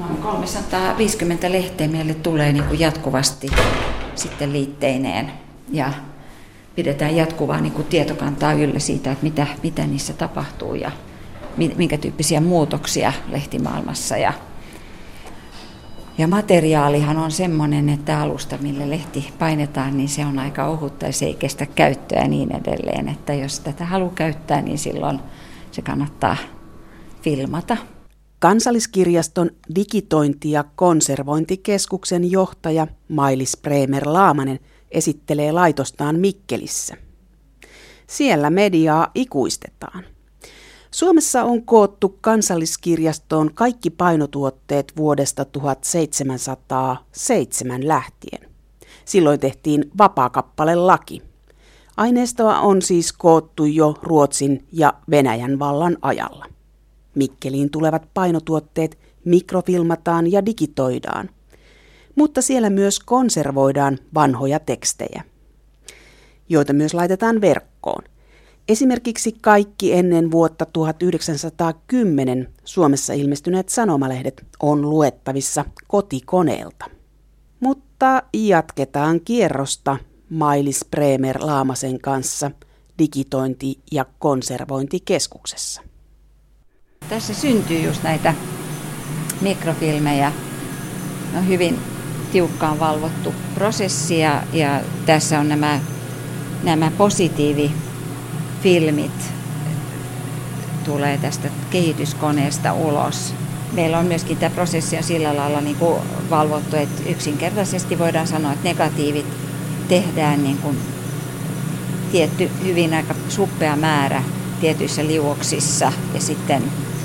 [0.00, 3.48] Noin 350 lehteä meille tulee niin kuin jatkuvasti
[4.14, 5.32] sitten liitteineen
[5.72, 5.92] ja
[6.74, 10.90] pidetään jatkuvaa niin kuin tietokantaa yllä siitä, että mitä, mitä niissä tapahtuu ja
[11.56, 14.16] minkä tyyppisiä muutoksia lehtimaailmassa.
[14.16, 14.32] Ja,
[16.18, 21.12] ja materiaalihan on semmoinen, että alusta, mille lehti painetaan, niin se on aika ohutta ja
[21.12, 23.08] se ei kestä käyttöä ja niin edelleen.
[23.08, 25.20] Että jos tätä haluaa käyttää, niin silloin
[25.70, 26.36] se kannattaa
[27.22, 27.76] filmata.
[28.40, 34.58] Kansalliskirjaston digitointi- ja konservointikeskuksen johtaja Mailis Bremer Laamanen
[34.90, 36.96] esittelee laitostaan Mikkelissä.
[38.06, 40.04] Siellä mediaa ikuistetaan.
[40.90, 48.50] Suomessa on koottu kansalliskirjastoon kaikki painotuotteet vuodesta 1707 lähtien.
[49.04, 51.22] Silloin tehtiin vapaakappale laki.
[51.96, 56.49] Aineistoa on siis koottu jo Ruotsin ja Venäjän vallan ajalla.
[57.14, 61.30] Mikkeliin tulevat painotuotteet mikrofilmataan ja digitoidaan.
[62.14, 65.22] Mutta siellä myös konservoidaan vanhoja tekstejä,
[66.48, 68.02] joita myös laitetaan verkkoon.
[68.68, 76.84] Esimerkiksi kaikki ennen vuotta 1910 Suomessa ilmestyneet sanomalehdet on luettavissa kotikoneelta.
[77.60, 79.96] Mutta jatketaan kierrosta
[80.30, 82.50] Mailis Bremer Laamasen kanssa
[82.98, 85.82] digitointi- ja konservointikeskuksessa.
[87.10, 88.34] Tässä syntyy just näitä
[89.40, 90.32] mikrofilmejä.
[91.36, 91.78] On hyvin
[92.32, 95.80] tiukkaan valvottu prosessi ja, ja tässä on nämä,
[96.62, 99.32] nämä positiivifilmit
[100.84, 103.34] tulee tästä kehityskoneesta ulos.
[103.72, 108.52] Meillä on myöskin tämä prosessi on sillä lailla niin kuin valvottu, että yksinkertaisesti voidaan sanoa,
[108.52, 109.26] että negatiivit
[109.88, 110.78] tehdään niin kuin
[112.12, 114.22] tietty hyvin aika suppea määrä
[114.60, 116.62] tietyissä liuoksissa ja sitten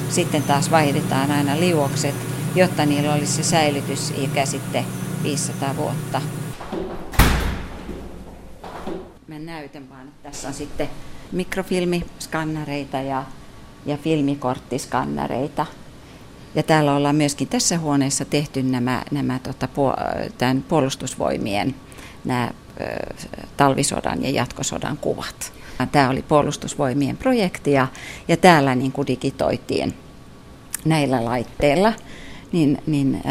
[0.09, 2.16] sitten taas vaihdetaan aina liuokset,
[2.56, 4.86] jotta niillä olisi se säilytysikä sitten
[5.23, 6.22] 500 vuotta.
[9.28, 10.90] Mä näytän vaan, että tässä on sitten
[11.31, 13.24] mikrofilmiskannareita ja,
[13.85, 15.66] ja filmikorttiskannareita.
[16.56, 19.68] Ja täällä ollaan myöskin tässä huoneessa tehty nämä, nämä tota,
[20.38, 21.75] tämän puolustusvoimien
[22.25, 22.52] nämä,
[23.58, 25.53] talvisodan ja jatkosodan kuvat.
[25.91, 27.88] Tämä oli puolustusvoimien projekti ja,
[28.28, 29.94] ja täällä niin kuin digitoitiin
[30.85, 31.94] näillä laitteilla,
[32.51, 33.22] niin, niin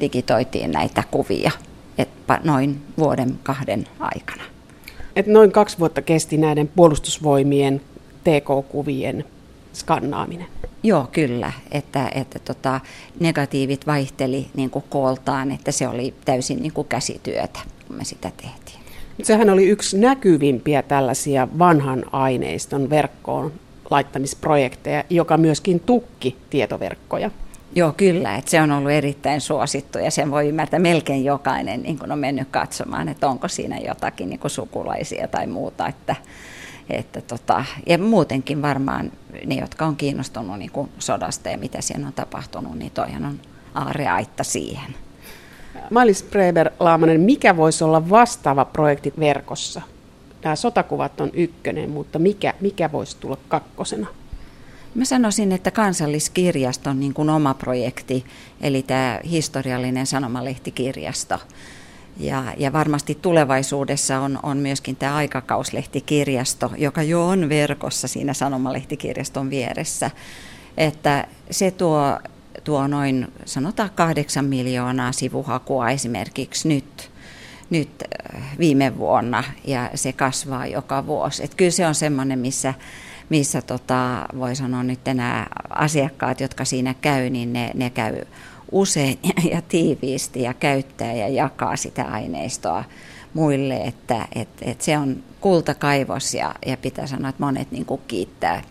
[0.00, 1.50] digitoitiin näitä kuvia
[1.98, 2.08] et
[2.44, 4.42] noin vuoden kahden aikana.
[5.16, 7.80] Et noin kaksi vuotta kesti näiden puolustusvoimien
[8.24, 9.24] TK-kuvien
[9.72, 10.46] skannaaminen.
[10.82, 11.52] Joo, kyllä.
[11.72, 12.80] Että, että tota,
[13.20, 18.32] negatiivit vaihteli niin kuin kooltaan, että se oli täysin niin kuin käsityötä, kun me sitä
[18.36, 18.78] tehtiin.
[19.22, 23.52] Sehän oli yksi näkyvimpiä tällaisia vanhan aineiston verkkoon
[23.90, 27.30] laittamisprojekteja, joka myöskin tukki tietoverkkoja.
[27.74, 28.36] Joo, kyllä.
[28.36, 32.18] Että se on ollut erittäin suosittu ja sen voi ymmärtää melkein jokainen niin kun on
[32.18, 35.86] mennyt katsomaan, että onko siinä jotakin niin sukulaisia tai muuta.
[35.86, 36.16] Että,
[36.90, 39.12] että tota, ja muutenkin varmaan
[39.46, 43.40] ne, jotka on kiinnostunut niin sodasta ja mitä siinä on tapahtunut, niin toihan on
[43.74, 44.94] aareaitta siihen.
[45.90, 49.82] Mailis Preber Laamanen, mikä voisi olla vastaava projekti verkossa?
[50.44, 54.06] Nämä sotakuvat on ykkönen, mutta mikä, mikä voisi tulla kakkosena?
[54.94, 58.24] Mä sanoisin, että kansalliskirjaston niin kuin oma projekti,
[58.60, 61.38] eli tämä historiallinen sanomalehtikirjasto.
[62.20, 69.50] Ja, ja varmasti tulevaisuudessa on, on myöskin tämä aikakauslehtikirjasto, joka jo on verkossa siinä sanomalehtikirjaston
[69.50, 70.10] vieressä.
[70.76, 72.18] Että se tuo,
[72.64, 77.07] tuo noin, sanotaan kahdeksan miljoonaa sivuhakua esimerkiksi nyt,
[77.70, 77.90] nyt
[78.34, 81.44] äh, viime vuonna, ja se kasvaa joka vuosi.
[81.44, 82.74] Et kyllä se on semmoinen, missä
[83.28, 88.22] missä tota, voi sanoa nyt nämä asiakkaat, jotka siinä käy, niin ne, ne käy
[88.72, 89.18] usein
[89.52, 92.84] ja tiiviisti ja käyttää ja jakaa sitä aineistoa
[93.34, 98.00] muille, että et, et se on kultakaivos ja, ja pitää sanoa, että monet niin kuin
[98.08, 98.62] kiittää,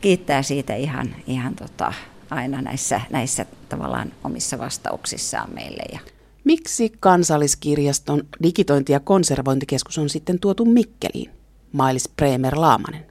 [0.00, 1.92] kiittää siitä ihan, ihan tota,
[2.30, 5.82] aina näissä, näissä tavallaan omissa vastauksissaan meille.
[5.92, 6.15] Ja.
[6.46, 11.30] Miksi kansalliskirjaston digitointi- ja konservointikeskus on sitten tuotu Mikkeliin?
[11.72, 13.06] Mailis Bremer Laamanen.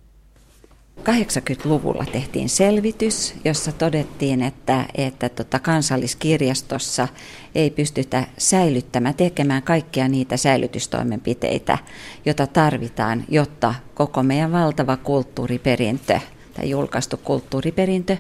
[1.00, 7.08] 80-luvulla tehtiin selvitys, jossa todettiin, että, että tota kansalliskirjastossa
[7.56, 11.78] ei pystytä säilyttämään, tekemään kaikkia niitä säilytystoimenpiteitä,
[12.26, 16.20] joita tarvitaan, jotta koko meidän valtava kulttuuriperintö
[16.54, 18.18] tai julkaistu kulttuuriperintö,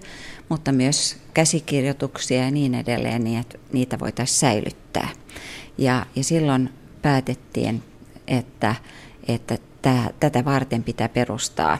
[0.49, 5.09] mutta myös käsikirjoituksia ja niin edelleen, niin että niitä voitaisiin säilyttää.
[5.77, 6.69] Ja, ja silloin
[7.01, 7.83] päätettiin,
[8.27, 8.75] että,
[9.27, 11.77] että tämä, tätä varten pitää perustaa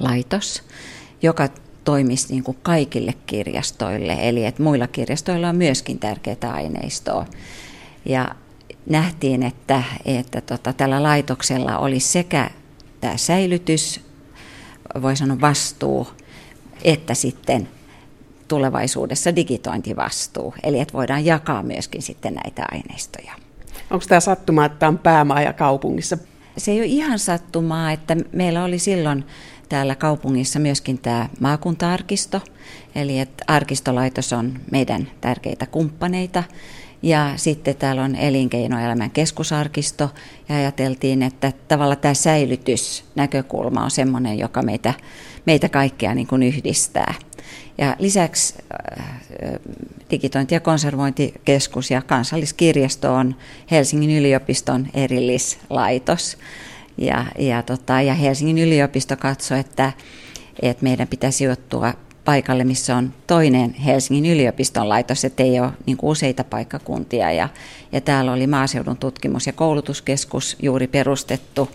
[0.00, 0.62] laitos,
[1.22, 1.48] joka
[1.84, 7.26] toimisi niin kuin kaikille kirjastoille, eli että muilla kirjastoilla on myöskin tärkeää aineistoa.
[8.04, 8.28] Ja
[8.90, 12.50] nähtiin, että, että tota, tällä laitoksella oli sekä
[13.00, 14.00] tämä säilytys,
[15.02, 16.08] voi sanoa vastuu,
[16.84, 17.68] että sitten
[18.48, 20.54] tulevaisuudessa digitointivastuu.
[20.62, 23.32] Eli että voidaan jakaa myöskin sitten näitä aineistoja.
[23.90, 26.18] Onko tämä sattumaa, että on päämaja kaupungissa?
[26.56, 29.24] Se ei ole ihan sattumaa, että meillä oli silloin
[29.68, 32.40] täällä kaupungissa myöskin tämä maakuntaarkisto,
[32.94, 36.44] eli että arkistolaitos on meidän tärkeitä kumppaneita.
[37.04, 40.10] Ja sitten täällä on elinkeinoelämän keskusarkisto
[40.48, 44.94] ja ajateltiin, että tavallaan tämä säilytysnäkökulma on sellainen, joka meitä,
[45.46, 47.14] meitä kaikkia niin kuin yhdistää.
[47.78, 48.54] Ja lisäksi
[48.98, 49.06] äh,
[50.10, 53.34] digitointi- ja konservointikeskus ja kansalliskirjasto on
[53.70, 56.38] Helsingin yliopiston erillislaitos.
[56.98, 59.92] Ja, ja, tota, ja Helsingin yliopisto katsoi, että,
[60.62, 65.96] että meidän pitäisi sijoittua paikalle, missä on toinen Helsingin yliopiston laitos, että ei ole niin
[65.96, 67.32] kuin useita paikkakuntia.
[67.32, 67.48] Ja,
[67.92, 71.70] ja täällä oli maaseudun tutkimus- ja koulutuskeskus juuri perustettu,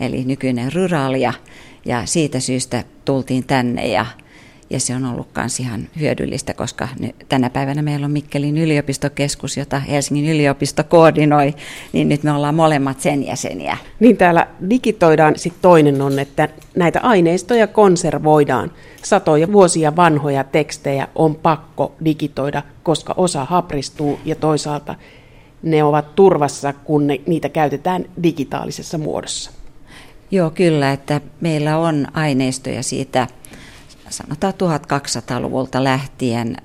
[0.00, 1.32] eli nykyinen Ryralia,
[1.84, 3.86] ja siitä syystä tultiin tänne.
[3.86, 4.06] Ja
[4.70, 6.88] ja se on ollut myös ihan hyödyllistä, koska
[7.28, 11.54] tänä päivänä meillä on Mikkelin yliopistokeskus, jota Helsingin yliopisto koordinoi,
[11.92, 13.76] niin nyt me ollaan molemmat sen jäseniä.
[14.00, 18.72] Niin täällä digitoidaan, sitten toinen on, että näitä aineistoja konservoidaan.
[19.02, 24.94] Satoja vuosia vanhoja tekstejä on pakko digitoida, koska osa hapristuu ja toisaalta
[25.62, 29.50] ne ovat turvassa, kun ne, niitä käytetään digitaalisessa muodossa.
[30.30, 33.26] Joo, kyllä, että meillä on aineistoja siitä
[34.10, 36.56] sanotaan 1200-luvulta lähtien,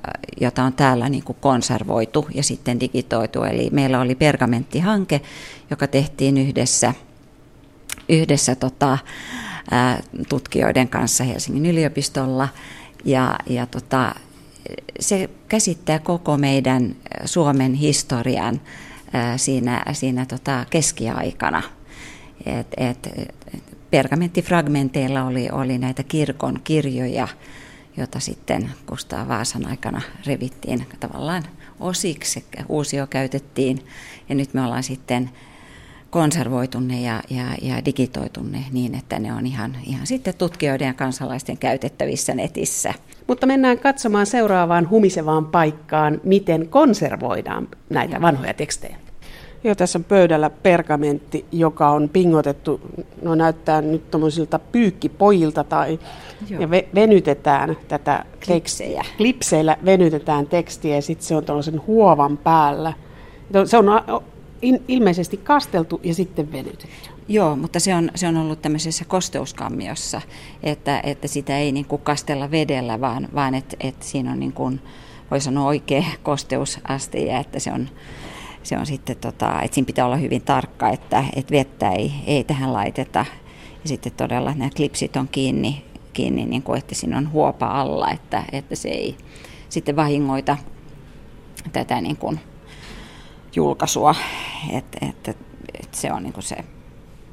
[0.41, 3.44] jota on täällä niin kuin konservoitu ja sitten digitoitu.
[3.44, 5.21] Eli meillä oli pergamenttihanke,
[5.69, 6.94] joka tehtiin yhdessä,
[8.09, 8.97] yhdessä tota,
[10.30, 12.47] tutkijoiden kanssa Helsingin yliopistolla.
[13.06, 14.15] Ja, ja tota,
[15.00, 16.95] se käsittää koko meidän
[17.25, 18.62] Suomen historian
[19.38, 21.63] siinä, siinä tota keskiaikana.
[22.45, 23.09] Et, et,
[23.91, 27.27] pergamenttifragmenteilla oli, oli näitä kirkon kirjoja,
[27.97, 31.44] joita sitten Kustaa Vaasan aikana revittiin tavallaan
[31.80, 33.80] osiksi, uusio käytettiin
[34.30, 35.30] ja nyt me ollaan sitten
[36.09, 40.85] konservoitu ne ja, ja, ja digitoitu ne niin, että ne on ihan, ihan sitten tutkijoiden
[40.85, 42.94] ja kansalaisten käytettävissä netissä.
[43.27, 48.97] Mutta mennään katsomaan seuraavaan humisevaan paikkaan, miten konservoidaan näitä vanhoja tekstejä.
[49.63, 52.81] Joo, tässä on pöydällä pergamentti, joka on pingotettu,
[53.21, 56.00] no näyttää nyt tuommoisilta pyykkipojilta tai
[56.50, 56.61] Joo.
[56.61, 59.06] ja ve, venytetään tätä klipsejä.
[59.17, 62.94] Klipseillä venytetään tekstiä ja sitten se on tuollaisen huovan päällä.
[63.65, 63.85] Se on
[64.88, 67.09] ilmeisesti kasteltu ja sitten venytetty.
[67.27, 70.21] Joo, mutta se on, se on ollut tämmöisessä kosteuskammiossa,
[70.63, 74.53] että, että sitä ei niin kuin kastella vedellä, vaan, vaan että, että siinä on niin
[74.53, 74.81] kuin,
[75.31, 77.89] voi sanoa oikea kosteusaste ja että se on
[78.63, 82.44] se on sitten, tota, että siinä pitää olla hyvin tarkka, että, että vettä ei, ei
[82.44, 83.25] tähän laiteta.
[83.83, 88.11] Ja sitten todella nämä klipsit on kiinni, kiinni niin kuin, että siinä on huopa alla,
[88.11, 89.17] että, että se ei
[89.69, 90.57] sitten vahingoita
[91.71, 92.39] tätä niin kuin
[93.56, 94.15] julkaisua.
[94.73, 95.33] Että, että,
[95.73, 96.57] että se on niin kuin se,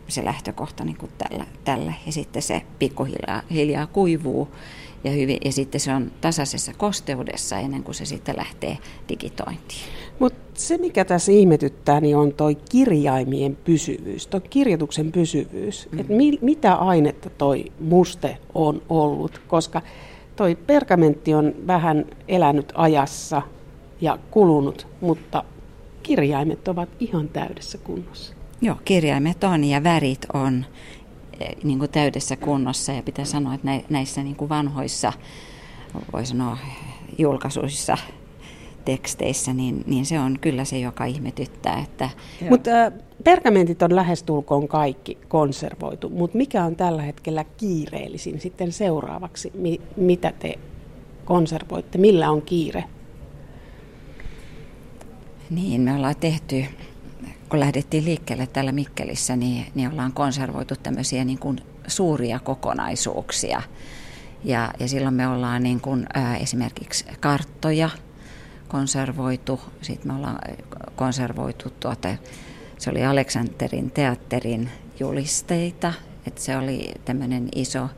[0.08, 1.92] se lähtökohta niin kuin tällä, tällä.
[2.06, 4.56] Ja sitten se pikkuhiljaa hiljaa kuivuu
[5.04, 8.78] ja, hyvin, ja sitten se on tasaisessa kosteudessa ennen kuin se sitten lähtee
[9.08, 9.82] digitointiin.
[10.18, 15.88] Mutta se, mikä tässä ihmetyttää, niin on toi kirjaimien pysyvyys, tuo kirjoituksen pysyvyys.
[15.92, 15.98] Mm.
[15.98, 19.82] Et mi, mitä ainetta toi muste on ollut, koska
[20.36, 23.42] toi pergamentti on vähän elänyt ajassa
[24.00, 25.44] ja kulunut, mutta
[26.02, 28.34] kirjaimet ovat ihan täydessä kunnossa.
[28.60, 30.64] Joo, kirjaimet on ja värit on
[31.40, 35.12] eh, niin kuin täydessä kunnossa ja pitää sanoa, että näissä niin kuin vanhoissa,
[36.12, 36.58] voi sanoa
[37.18, 37.96] julkaisuissa
[38.86, 41.78] teksteissä, niin, niin se on kyllä se, joka ihmetyttää.
[41.78, 42.10] Että...
[42.50, 42.92] Mutta äh,
[43.24, 49.52] pergamentit on lähestulkoon kaikki konservoitu, mutta mikä on tällä hetkellä kiireellisin sitten seuraavaksi?
[49.54, 50.58] Mi- mitä te
[51.24, 51.98] konservoitte?
[51.98, 52.84] Millä on kiire?
[55.50, 56.64] Niin, me ollaan tehty,
[57.48, 63.62] kun lähdettiin liikkeelle täällä Mikkelissä, niin, niin ollaan konservoitu tämmöisiä niin kuin suuria kokonaisuuksia.
[64.44, 67.90] Ja, ja silloin me ollaan niin kuin, ää, äh, esimerkiksi karttoja–
[68.68, 69.60] konservoitu.
[69.82, 70.38] Sitten me ollaan
[70.96, 72.16] konservoitu tuota,
[72.78, 74.70] se oli Aleksanterin teatterin
[75.00, 75.92] julisteita,
[76.26, 77.88] että se oli tämmöinen iso.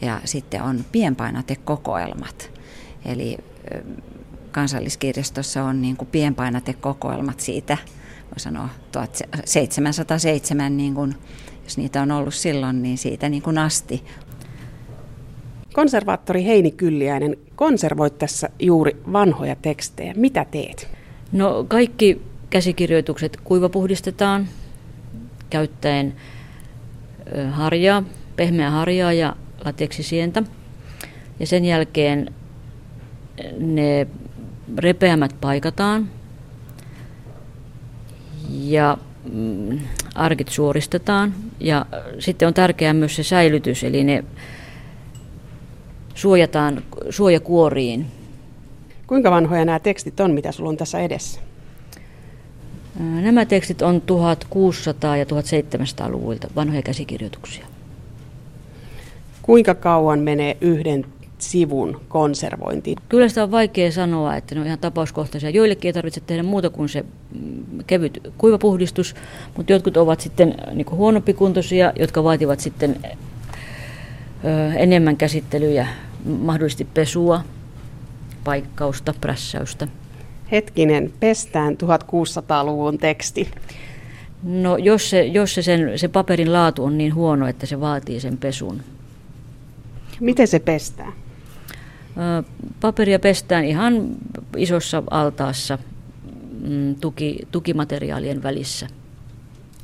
[0.00, 2.50] Ja sitten on pienpainatekokoelmat.
[3.04, 3.38] Eli
[4.52, 7.78] kansalliskirjastossa on niin kuin pienpainatekokoelmat siitä,
[8.24, 11.14] voi sanoa 1707, niin kuin,
[11.64, 14.04] jos niitä on ollut silloin, niin siitä niin kuin asti
[15.76, 20.14] Konservaattori Heini Kylliäinen, konservoit tässä juuri vanhoja tekstejä.
[20.16, 20.88] Mitä teet?
[21.32, 24.48] No kaikki käsikirjoitukset kuivapuhdistetaan
[25.50, 26.14] käyttäen
[27.50, 28.02] harjaa,
[28.36, 30.42] pehmeää harjaa ja lateksisientä.
[31.40, 32.34] Ja sen jälkeen
[33.58, 34.06] ne
[34.78, 36.08] repeämät paikataan
[38.50, 38.98] ja
[39.32, 39.78] mm,
[40.14, 41.34] arkit suoristetaan.
[41.60, 41.86] Ja
[42.18, 44.24] sitten on tärkeää myös se säilytys, eli ne
[46.16, 48.06] suojataan suojakuoriin.
[49.06, 51.40] Kuinka vanhoja nämä tekstit on, mitä sulla on tässä edessä?
[52.98, 57.66] Nämä tekstit on 1600- ja 1700-luvulta vanhoja käsikirjoituksia.
[59.42, 61.06] Kuinka kauan menee yhden
[61.38, 62.98] sivun konservointiin?
[63.08, 65.50] Kyllä sitä on vaikea sanoa, että ne on ihan tapauskohtaisia.
[65.50, 69.14] Joillekin ei tarvitse tehdä muuta kuin se mm, kevyt kuivapuhdistus,
[69.56, 72.96] mutta jotkut ovat sitten niin huonompikuntoisia, jotka vaativat sitten
[74.44, 75.86] ö, enemmän käsittelyjä,
[76.26, 77.44] mahdollisesti pesua,
[78.44, 79.88] paikkausta, prässäystä.
[80.52, 83.50] Hetkinen, pestään 1600-luvun teksti.
[84.42, 88.20] No jos, se, jos se, sen, se paperin laatu on niin huono, että se vaatii
[88.20, 88.82] sen pesun.
[90.20, 91.12] Miten se pestään?
[92.80, 94.06] Paperia pestään ihan
[94.56, 95.78] isossa altaassa
[96.60, 98.86] mm, tuki, tukimateriaalien välissä.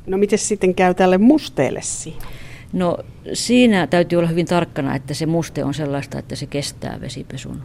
[0.07, 2.27] No miten sitten käy tälle musteelle siinä?
[2.73, 2.99] No
[3.33, 7.63] siinä täytyy olla hyvin tarkkana, että se muste on sellaista, että se kestää vesipesun.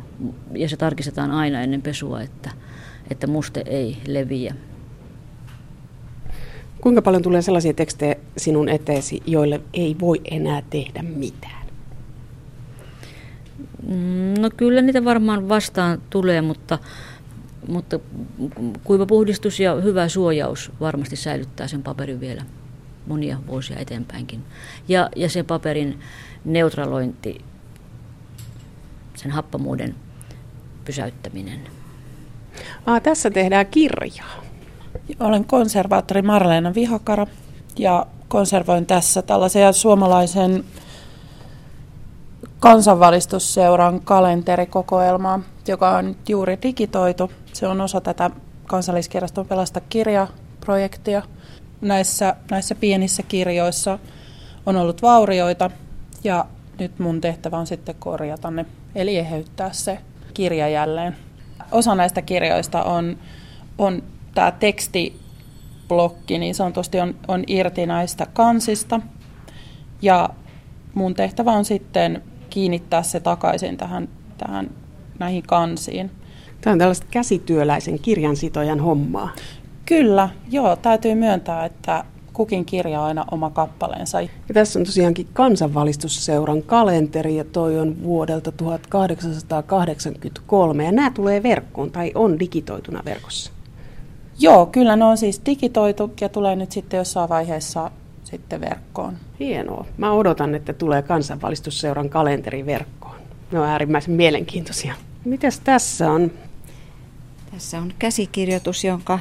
[0.56, 2.52] Ja se tarkistetaan aina ennen pesua, että,
[3.12, 4.56] että muste ei leviä.
[6.82, 11.68] Kuinka paljon tulee sellaisia tekstejä sinun eteesi, joille ei voi enää tehdä mitään?
[13.88, 16.80] Mm, no kyllä niitä varmaan vastaan tulee, mutta,
[17.68, 18.00] mutta
[18.84, 22.44] kuiva puhdistus ja hyvä suojaus varmasti säilyttää sen paperin vielä
[23.08, 24.44] monia vuosia eteenpäinkin.
[24.88, 26.00] Ja, ja se paperin
[26.46, 27.42] neutralointi,
[29.16, 29.96] sen happamuuden
[30.86, 31.60] pysäyttäminen.
[32.86, 34.44] Ah, tässä tehdään kirjaa.
[35.20, 37.28] Olen konservaattori Marleena Vihakara
[37.78, 40.64] ja konservoin tässä tällaisia suomalaisen
[42.60, 47.32] kansanvalistusseuran kalenterikokoelmaa, joka on juuri digitoitu.
[47.54, 48.32] Se on osa tätä
[48.68, 51.22] kansalliskirjaston pelasta kirjaprojektia.
[51.82, 54.00] Näissä, näissä pienissä kirjoissa
[54.66, 55.72] on ollut vaurioita
[56.24, 56.46] ja
[56.80, 58.66] nyt mun tehtävä on sitten korjata ne,
[58.96, 59.98] eli eheyttää se
[60.34, 61.16] kirja jälleen.
[61.72, 63.18] Osa näistä kirjoista on,
[63.78, 64.04] on
[64.36, 69.02] tämä tekstiblokki, niin sanotusti on, on irti näistä kansista.
[70.02, 70.30] Ja
[70.94, 74.70] mun tehtävä on sitten kiinnittää se takaisin tähän, tähän
[75.20, 76.12] näihin kansiin.
[76.62, 79.30] Tämä on tällaista käsityöläisen kirjansitojan hommaa.
[79.88, 82.04] Kyllä, joo, täytyy myöntää, että
[82.34, 84.22] kukin kirja aina oma kappaleensa.
[84.22, 91.92] Ja tässä on tosiaankin kansanvalistusseuran kalenteri ja toi on vuodelta 1883 ja nämä tulee verkkoon
[91.92, 93.52] tai on digitoituna verkossa.
[94.40, 97.92] Joo, kyllä ne on siis digitoitu ja tulee nyt sitten jossain vaiheessa
[98.24, 99.18] sitten verkkoon.
[99.40, 99.86] Hienoa.
[99.98, 103.16] Mä odotan, että tulee kansanvalistusseuran kalenteri verkkoon.
[103.52, 104.94] Ne on äärimmäisen mielenkiintoisia.
[105.26, 106.32] Mitäs tässä on?
[107.52, 109.20] Tässä on käsikirjoitus, jonka,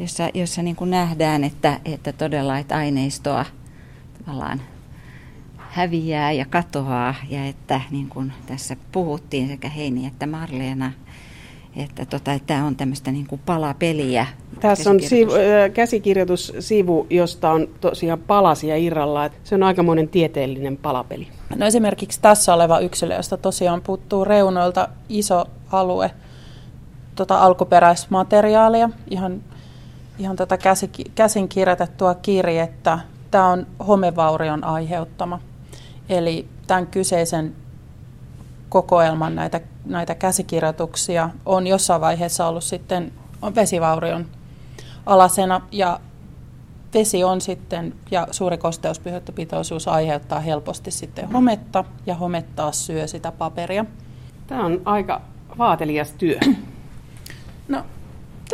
[0.00, 3.44] jossa, jossa niin kuin nähdään, että, että todella että aineistoa
[4.18, 4.60] tavallaan
[5.56, 10.92] häviää ja katoaa ja että niin kuin tässä puhuttiin sekä Heini että Marleena
[11.76, 14.26] että, tota, että tämä on tämmöistä niin kuin palapeliä.
[14.60, 15.32] Tässä on sivu,
[15.74, 19.30] käsikirjoitussivu, josta on tosiaan palasia irralla.
[19.44, 21.28] Se on aikamoinen tieteellinen palapeli.
[21.56, 26.10] No esimerkiksi tässä oleva yksilö, josta tosiaan puuttuu reunoilta iso alue
[27.14, 29.42] tota alkuperäismateriaalia, ihan,
[30.18, 32.98] ihan tätä käsi, käsin kirjoitettua kirjettä.
[33.30, 35.40] Tämä on homevaurion aiheuttama.
[36.08, 37.54] Eli tämän kyseisen
[38.68, 44.26] kokoelman näitä, näitä käsikirjoituksia on jossain vaiheessa ollut sitten on vesivaurion
[45.06, 46.00] alasena ja
[46.94, 53.84] vesi on sitten ja suuri kosteuspyhöttöpitoisuus aiheuttaa helposti sitten hometta ja homettaa syö sitä paperia.
[54.46, 55.20] Tämä on aika
[55.58, 56.38] vaatelias työ.
[57.68, 57.84] No,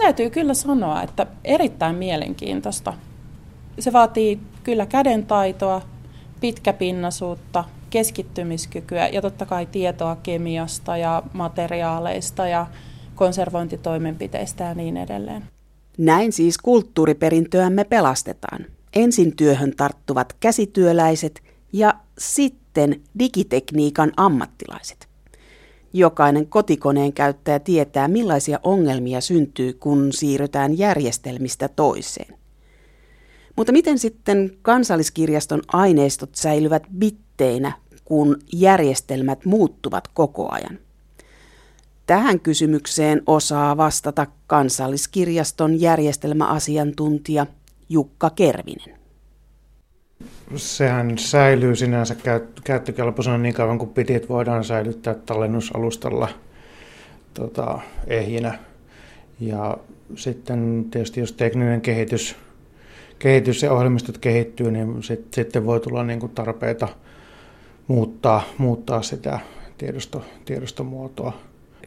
[0.03, 2.95] täytyy kyllä sanoa, että erittäin mielenkiintoista.
[3.79, 5.83] Se vaatii kyllä kädentaitoa,
[6.41, 12.67] pitkäpinnaisuutta, keskittymiskykyä ja totta kai tietoa kemiasta ja materiaaleista ja
[13.15, 15.45] konservointitoimenpiteistä ja niin edelleen.
[15.99, 18.67] Näin siis kulttuuriperintöämme pelastetaan.
[18.97, 25.08] Ensin työhön tarttuvat käsityöläiset ja sitten digitekniikan ammattilaiset.
[25.93, 32.39] Jokainen kotikoneen käyttäjä tietää, millaisia ongelmia syntyy, kun siirrytään järjestelmistä toiseen.
[33.57, 37.73] Mutta miten sitten kansalliskirjaston aineistot säilyvät bitteinä
[38.05, 40.79] kun järjestelmät muuttuvat koko ajan?
[42.07, 47.47] Tähän kysymykseen osaa vastata kansalliskirjaston järjestelmäasiantuntija
[47.89, 48.98] Jukka Kervinen.
[50.57, 52.17] Sehän säilyy sinänsä
[52.65, 56.29] käyttökelpoisena niin kauan kuin pitit voidaan säilyttää tallennusalustalla
[57.35, 58.59] tota, ehjinä.
[59.41, 59.79] Ja
[60.17, 62.37] sitten tietysti jos tekninen kehitys,
[63.19, 66.89] kehitys ja ohjelmistot kehittyy, niin sit, sitten voi tulla niin kuin tarpeita
[67.87, 69.39] muuttaa, muuttaa sitä
[69.79, 71.33] tiedosto, tiedostomuotoa.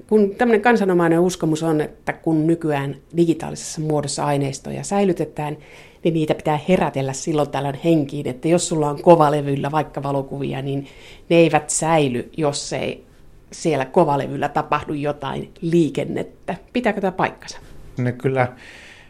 [0.08, 5.58] Kun tämmöinen kansanomainen uskomus on, että kun nykyään digitaalisessa muodossa aineistoja säilytetään,
[6.04, 10.88] niin niitä pitää herätellä silloin tällöin henkiin, että jos sulla on kovalevyllä vaikka valokuvia, niin
[11.30, 13.06] ne eivät säily, jos ei
[13.52, 16.56] siellä kovalevyllä tapahdu jotain liikennettä.
[16.74, 17.58] Pitääkö tämä paikkansa?
[17.98, 18.48] Ne kyllä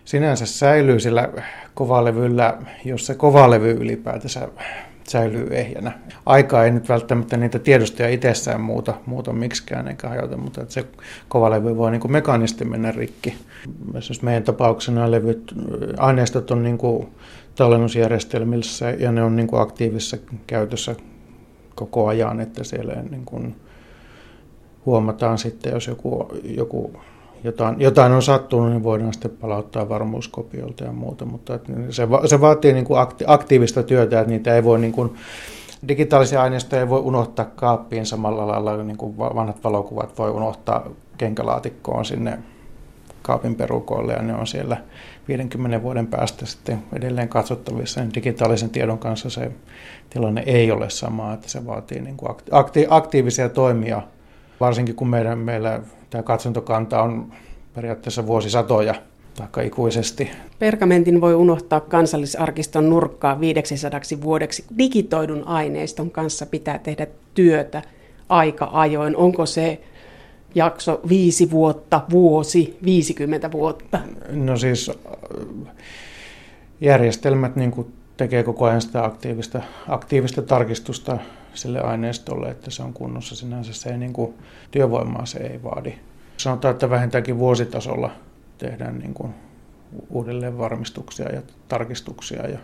[0.06, 1.30] sinänsä säilyy sillä
[1.74, 4.48] kovalevyllä, jos se kovalevy ylipäätänsä
[5.08, 5.92] säilyy ehjänä.
[6.26, 10.86] Aika ei nyt välttämättä niitä tiedostoja itsessään muuta, muuta miksikään eikä hajota, mutta että se
[11.28, 13.36] kovalevy voi niin kuin mekaanisesti mennä rikki.
[13.96, 15.54] Esimerkiksi meidän tapauksena levyt,
[15.98, 17.08] aineistot on niin kuin
[17.56, 20.18] tallennusjärjestelmissä ja ne on niin kuin aktiivisessa
[20.48, 20.96] käytössä
[21.76, 23.56] koko ajan, että siellä niin kuin
[24.86, 26.94] huomataan sitten, jos joku, joku
[27.44, 32.74] jotain, jotain on sattunut, niin voidaan sitten palauttaa varmuuskopiolta ja muuta, mutta se, se vaatii
[32.74, 35.16] niin kuin aktiivista työtä, että niitä ei voi niin kuin,
[35.88, 42.06] digitaalisia aineistoja ei voi unohtaa kaappiin samalla lailla, niin kuin vanhat valokuvat voi unohtaa kenkälaatikkoon
[42.06, 42.40] sinne
[43.22, 44.78] kaapin perukoille ja ne on siellä
[45.28, 48.02] 50 vuoden päästä sitten edelleen katsottavissa.
[48.02, 49.52] Niin digitaalisen tiedon kanssa se
[50.10, 54.02] tilanne ei ole sama, että se vaatii niin kuin akti- aktiivisia toimia,
[54.62, 57.34] varsinkin kun meidän, meillä tämä katsontokanta on
[57.74, 58.96] periaatteessa vuosisatoja
[59.38, 60.32] taikka ikuisesti.
[60.60, 64.66] Pergamentin voi unohtaa kansallisarkiston nurkkaa 500 vuodeksi.
[64.78, 67.82] Digitoidun aineiston kanssa pitää tehdä työtä
[68.30, 69.16] aika ajoin.
[69.16, 69.82] Onko se
[70.56, 74.00] jakso viisi vuotta, vuosi, 50 vuotta?
[74.32, 74.92] No siis
[76.82, 81.18] järjestelmät niin kuin tekee koko ajan sitä aktiivista, aktiivista tarkistusta
[81.54, 83.36] sille aineistolle, että se on kunnossa.
[83.36, 84.34] Sinänsä se ei niin kuin,
[84.72, 85.94] työvoimaa se ei vaadi.
[86.38, 88.12] Sanotaan, että vähintäänkin vuositasolla
[88.58, 89.34] tehdään niin kuin
[90.10, 92.60] uudelleen varmistuksia ja tarkistuksia ja,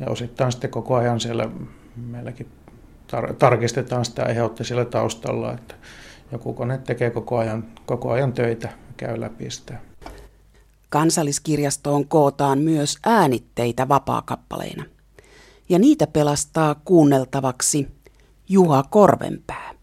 [0.00, 1.48] ja osittain sitten koko ajan siellä
[1.96, 2.48] meilläkin
[3.12, 5.74] tar- tarkistetaan sitä aiheutta siellä taustalla, että
[6.32, 9.78] joku kone tekee koko ajan, koko ajan töitä käy läpi sitä.
[10.88, 14.84] Kansalliskirjastoon kootaan myös äänitteitä vapaakappaleina.
[15.68, 17.88] Ja niitä pelastaa kuunneltavaksi
[18.48, 19.74] Juha Korvenpää.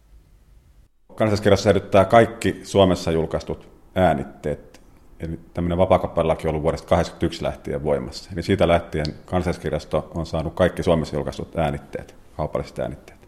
[1.15, 4.81] Kansalliskirjassa säilyttää kaikki Suomessa julkaistut äänitteet.
[5.19, 8.29] Eli tämmöinen vapaakappalelaki on ollut vuodesta 1981 lähtien voimassa.
[8.33, 13.19] Eli siitä lähtien kansalliskirjasto on saanut kaikki Suomessa julkaistut äänitteet, kaupalliset äänitteet.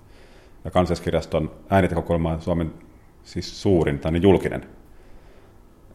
[0.64, 2.74] Ja kansalliskirjaston äänitekokoelma on Suomen
[3.24, 4.70] siis suurin tai niin julkinen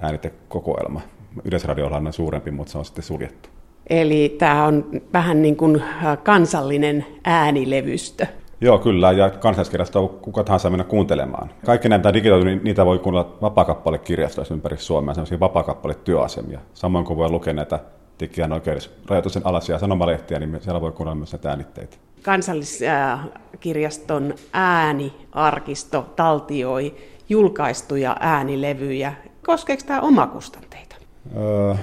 [0.01, 1.01] äänitekokoelma.
[1.45, 3.49] Yleisradiolla on suurempi, mutta se on sitten suljettu.
[3.91, 8.27] Eli tämä on vähän niin kuin äh, kansallinen äänilevystö.
[8.61, 11.51] Joo, kyllä, ja kansalliskirjasto kuka tahansa mennä kuuntelemaan.
[11.67, 16.61] Kaikki näitä digitoitu, niin niitä voi kuunnella vapaakappalekirjastoissa ympäri Suomea, sellaisia vapaakappaletyöasemia.
[16.75, 17.81] Samoin kuin voi lukea näitä
[18.21, 21.97] digian oikeusrajoituksen alaisia sanomalehtiä, niin siellä voi kuunnella myös näitä äänitteitä.
[22.23, 26.95] Kansalliskirjaston ääniarkisto taltioi
[27.29, 29.13] julkaistuja äänilevyjä.
[29.47, 30.97] Koskeeko tämä omakustanteita?
[31.37, 31.75] Öö,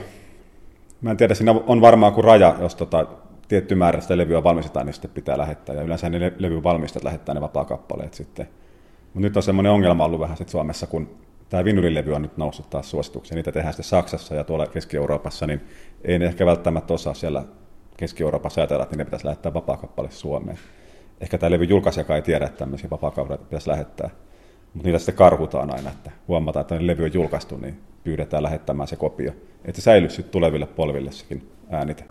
[1.04, 3.08] mä en tiedä, siinä on varmaan kuin raja, jos tota,
[3.48, 5.76] tietty määrä sitä levyä valmistetaan, niin sitten pitää lähettää.
[5.76, 8.48] Ja yleensä ne levyn valmistajat lähettää ne vapaa-kappaleet sitten.
[9.04, 11.10] Mutta nyt on semmoinen ongelma ollut vähän sitten Suomessa, kun
[11.50, 13.36] tämä vinylilevy on nyt noussut taas suositukseen.
[13.36, 15.62] Niitä tehdään sitten Saksassa ja tuolla Keski-Euroopassa, niin
[16.04, 17.44] ei ne ehkä välttämättä osaa siellä
[17.98, 20.60] Keski-Euroopassa ajatella, että ne pitäisi lähettää vapaa-kappale Suomeen.
[21.22, 24.10] Ehkä tämä levy julkaisijakaan ei tiedä, että tämmöisiä vapaa pitäisi lähettää.
[24.74, 28.96] Mutta niitä sitten karhutaan aina, että huomataan, että levy on julkaistu, niin pyydetään lähettämään se
[28.96, 29.32] kopio.
[29.66, 32.06] Että se säilyisi sitten tuleville polville sekin äänite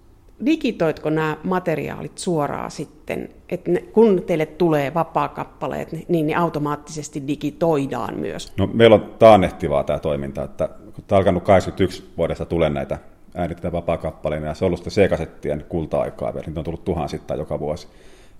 [0.46, 8.18] digitoitko nämä materiaalit suoraan sitten, että ne, kun teille tulee vapaa-kappaleet, niin ne automaattisesti digitoidaan
[8.18, 8.52] myös?
[8.57, 12.98] No, meillä on taannehtivaa tämä toiminta, että kun tämä on alkanut 81 vuodesta tulee näitä
[13.35, 17.61] äänitetään vapaa-kappaleina, ja se on ollut sitten C-kasettien kulta-aikaa vielä, niitä on tullut tuhansittain joka
[17.61, 17.88] vuosi,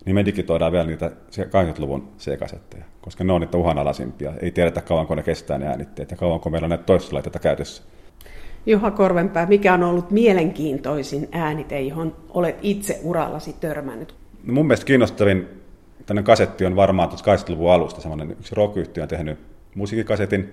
[0.05, 4.33] niin me digitoidaan vielä niitä 80-luvun C-kasetteja, koska ne on niitä uhanalaisimpia.
[4.41, 7.83] Ei tiedetä kauanko ne kestää ne äänitteet ja kauanko meillä on näitä toistolaitteita käytössä.
[8.67, 14.15] Juha Korvenpää, mikä on ollut mielenkiintoisin äänite, johon olet itse urallasi törmännyt?
[14.45, 15.49] No mun mielestä kiinnostavin
[16.07, 18.01] tänne kasetti on varmaan 80-luvun alusta.
[18.01, 19.39] Semmoinen yksi rock on tehnyt
[19.75, 20.53] musiikkikasetin,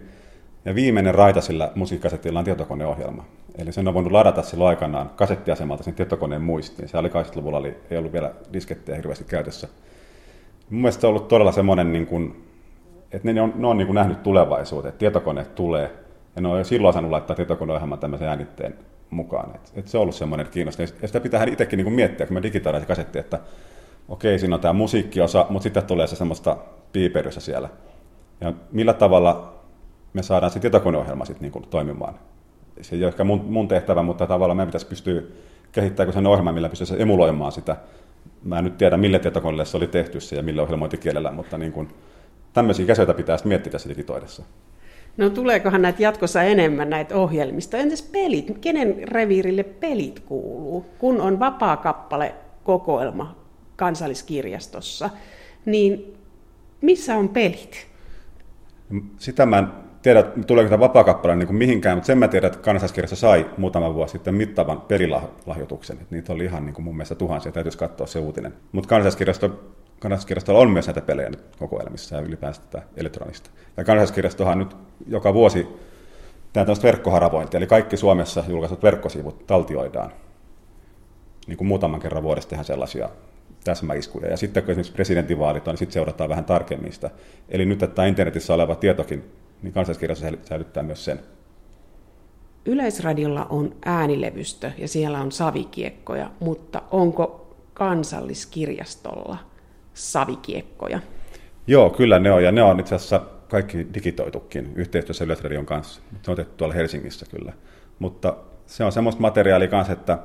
[0.66, 3.26] ja viimeinen raita sillä musiikkikasetilla on tietokoneohjelma.
[3.58, 6.90] Eli sen on voinut ladata silloin aikanaan kasettiasemalta sen tietokoneen muistiin.
[6.90, 9.68] Se oli 80-luvulla, oli, ei ollut vielä diskettejä hirveästi käytössä.
[10.70, 12.46] Mun mielestä se on ollut todella semmoinen, niin kuin,
[13.12, 15.92] että ne on, ne on niin kuin nähnyt tulevaisuuteen, että tietokoneet tulee,
[16.36, 18.76] ja ne on jo silloin saanut laittaa tietokoneohjelman tämmöisen äänitteen
[19.10, 19.56] mukaan.
[19.56, 20.88] Et, et se on ollut semmoinen kiinnostava.
[21.02, 23.40] Ja sitä pitää itsekin niin kuin miettiä, kun me digitaalinen kasetti, että
[24.10, 26.58] okei, siinä on tämä musiikkiosa, mutta sitten tulee se semmoista
[26.92, 27.70] piiperissä siellä.
[28.42, 29.59] Ja millä tavalla
[30.14, 32.14] me saadaan se tietokoneohjelma sitten niin kuin toimimaan.
[32.82, 35.22] Se ei ole ehkä mun, mun tehtävä, mutta tavallaan meidän pitäisi pystyä
[35.72, 37.76] kehittämään sen ohjelman, millä pystyisi emuloimaan sitä.
[38.44, 41.72] Mä en nyt tiedä, millä tietokoneelle se oli tehty se ja millä ohjelmointikielellä, mutta niin
[41.72, 41.88] kuin,
[42.54, 44.44] tämmöisiä käsitöitä pitäisi miettiä tässä digitoidessa.
[45.18, 47.78] No tuleekohan näitä jatkossa enemmän näitä ohjelmista?
[47.78, 48.58] Entäs pelit?
[48.62, 50.86] Kenen reviirille pelit kuuluu?
[51.00, 53.36] Kun on vapaa kappale kokoelma
[53.76, 55.10] kansalliskirjastossa,
[55.66, 56.18] niin
[56.82, 57.88] missä on pelit?
[59.18, 59.68] Sitä mä en
[60.02, 63.94] tiedä, tuleeko tämä vapaa niin kuin mihinkään, mutta sen mä tiedän, että kansalliskirjasto sai muutama
[63.94, 65.98] vuosi sitten mittavan perilahjoituksen.
[66.02, 68.54] Että niitä oli ihan niin kuin mun mielestä tuhansia, täytyisi katsoa se uutinen.
[68.72, 69.60] Mutta kansalliskirjasto
[70.00, 73.50] kansalliskirjastolla on myös näitä pelejä nyt kokoelmissa ja ylipäänsä tätä elektronista.
[73.78, 74.76] Ja kansalliskirjastohan nyt
[75.08, 75.68] joka vuosi
[76.54, 80.12] tämä tämmöistä verkkoharavointia, eli kaikki Suomessa julkaisut verkkosivut taltioidaan.
[81.48, 83.10] Niin kuin muutaman kerran vuodessa tehdään sellaisia
[83.64, 84.30] täsmäiskuja.
[84.30, 87.10] Ja sitten kun esimerkiksi presidentinvaalit on, niin sitten seurataan vähän tarkemmin sitä.
[87.50, 91.20] Eli nyt, että internetissä oleva tietokin, niin kansalliskirjasto säilyttää myös sen.
[92.66, 99.38] Yleisradiolla on äänilevystö ja siellä on savikiekkoja, mutta onko kansalliskirjastolla
[99.94, 101.00] savikiekkoja?
[101.68, 106.02] Joo, kyllä ne on, ja ne on itse asiassa kaikki digitoitukin yhteistyössä Yleisradion kanssa.
[106.22, 107.54] Se on otettu tuolla Helsingissä kyllä.
[108.00, 110.20] Mutta se on semmoista materiaalia kanssa, että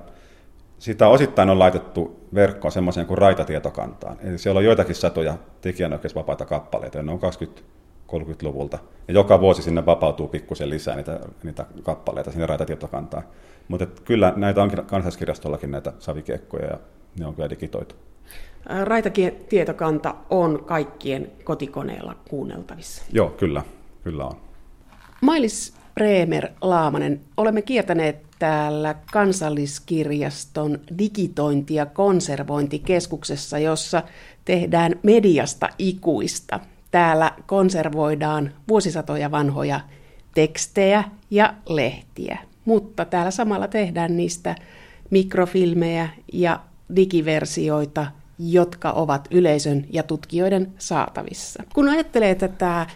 [0.78, 4.16] sitä osittain on laitettu verkkoon semmoiseen kuin raitatietokantaan.
[4.20, 7.18] Eli siellä on joitakin satoja tekijänoikeusvapaita kappaleita, ne on
[8.12, 8.78] 20-30-luvulta.
[9.08, 13.24] Ja joka vuosi sinne vapautuu pikkusen lisää niitä, niitä kappaleita sinne raitatietokantaan.
[13.68, 16.78] Mutta kyllä näitä on kansalliskirjastollakin näitä savikiekkoja ja
[17.18, 17.94] ne on kyllä digitoitu.
[18.84, 23.02] Raitatietokanta on kaikkien kotikoneella kuunneltavissa.
[23.12, 23.62] Joo, kyllä,
[24.04, 24.36] kyllä on.
[25.20, 34.02] Mailis Bremer Laamanen, olemme kiertäneet täällä kansalliskirjaston digitointi- ja konservointikeskuksessa, jossa
[34.44, 36.60] tehdään mediasta ikuista.
[36.94, 39.80] Täällä konservoidaan vuosisatoja vanhoja
[40.34, 44.54] tekstejä ja lehtiä, mutta täällä samalla tehdään niistä
[45.10, 46.60] mikrofilmejä ja
[46.96, 48.06] digiversioita,
[48.38, 51.62] jotka ovat yleisön ja tutkijoiden saatavissa.
[51.74, 52.86] Kun ajattelee tätä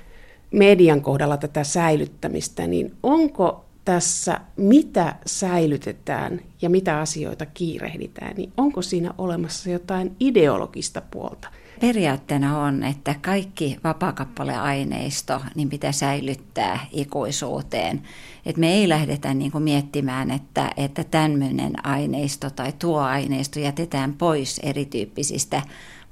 [0.51, 8.83] median kohdalla tätä säilyttämistä, niin onko tässä, mitä säilytetään ja mitä asioita kiirehditään, niin onko
[8.83, 11.49] siinä olemassa jotain ideologista puolta?
[11.81, 18.03] Periaatteena on, että kaikki vapaakappaleaineisto niin pitää säilyttää ikuisuuteen.
[18.47, 24.13] Et me ei lähdetä niin kuin miettimään, että, että tämmöinen aineisto tai tuo aineisto jätetään
[24.13, 25.63] pois erityyppisistä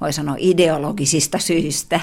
[0.01, 2.01] voi sanoa ideologisista syistä,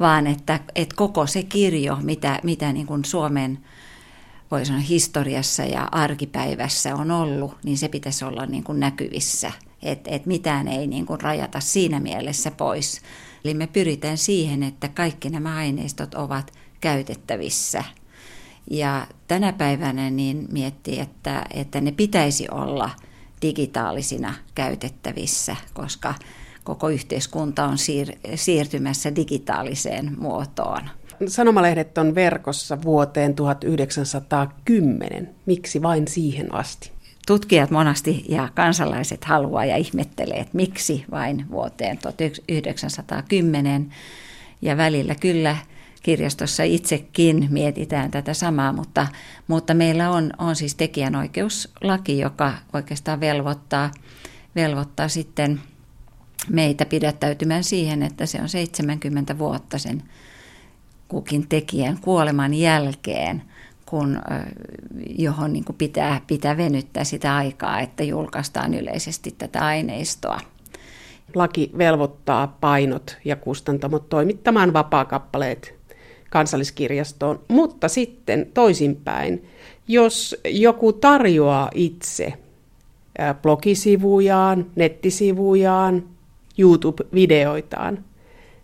[0.00, 3.58] vaan että, että koko se kirjo, mitä, mitä niin kuin Suomen
[4.50, 10.10] voi sanoa historiassa ja arkipäivässä on ollut, niin se pitäisi olla niin kuin näkyvissä, että
[10.10, 13.00] et mitään ei niin kuin rajata siinä mielessä pois.
[13.44, 17.84] Eli me pyritään siihen, että kaikki nämä aineistot ovat käytettävissä.
[18.70, 22.90] Ja tänä päivänä niin miettii, että, että ne pitäisi olla
[23.42, 26.14] digitaalisina käytettävissä, koska
[26.64, 30.82] koko yhteiskunta on siir- siirtymässä digitaaliseen muotoon.
[31.26, 35.34] Sanomalehdet on verkossa vuoteen 1910.
[35.46, 36.92] Miksi vain siihen asti?
[37.26, 43.94] Tutkijat monasti ja kansalaiset haluaa ja ihmettelee, että miksi vain vuoteen 1910.
[44.62, 45.56] Ja välillä kyllä
[46.02, 49.06] kirjastossa itsekin mietitään tätä samaa, mutta,
[49.48, 53.90] mutta meillä on, on siis tekijänoikeuslaki, joka oikeastaan velvoittaa,
[54.56, 55.60] velvoittaa sitten
[56.48, 60.02] meitä pidättäytymään siihen, että se on 70 vuotta sen
[61.08, 63.42] kukin tekijän kuoleman jälkeen,
[63.92, 64.20] kun,
[65.18, 70.40] johon niin kuin pitää, pitää venyttää sitä aikaa, että julkaistaan yleisesti tätä aineistoa.
[71.34, 75.74] Laki velvoittaa painot ja kustantamot toimittamaan vapaakappaleet
[76.30, 79.44] kansalliskirjastoon, mutta sitten toisinpäin,
[79.88, 82.32] jos joku tarjoaa itse
[83.42, 86.04] blogisivujaan, nettisivujaan,
[86.58, 88.04] YouTube-videoitaan,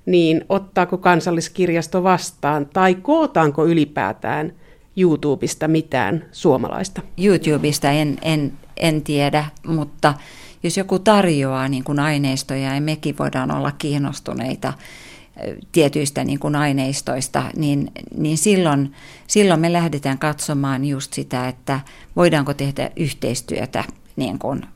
[0.07, 4.53] niin ottaako kansalliskirjasto vastaan tai kootaanko ylipäätään
[4.99, 7.03] YouTubesta mitään suomalaista?
[7.19, 10.15] YouTubesta en, en, en tiedä, mutta
[10.63, 14.73] jos joku tarjoaa niin kuin aineistoja ja mekin voidaan olla kiinnostuneita
[15.73, 18.93] tietyistä niin kuin aineistoista, niin, niin silloin,
[19.27, 21.81] silloin me lähdetään katsomaan just sitä, että
[22.17, 23.85] voidaanko tehdä yhteistyötä
[24.19, 24.67] niin kuin,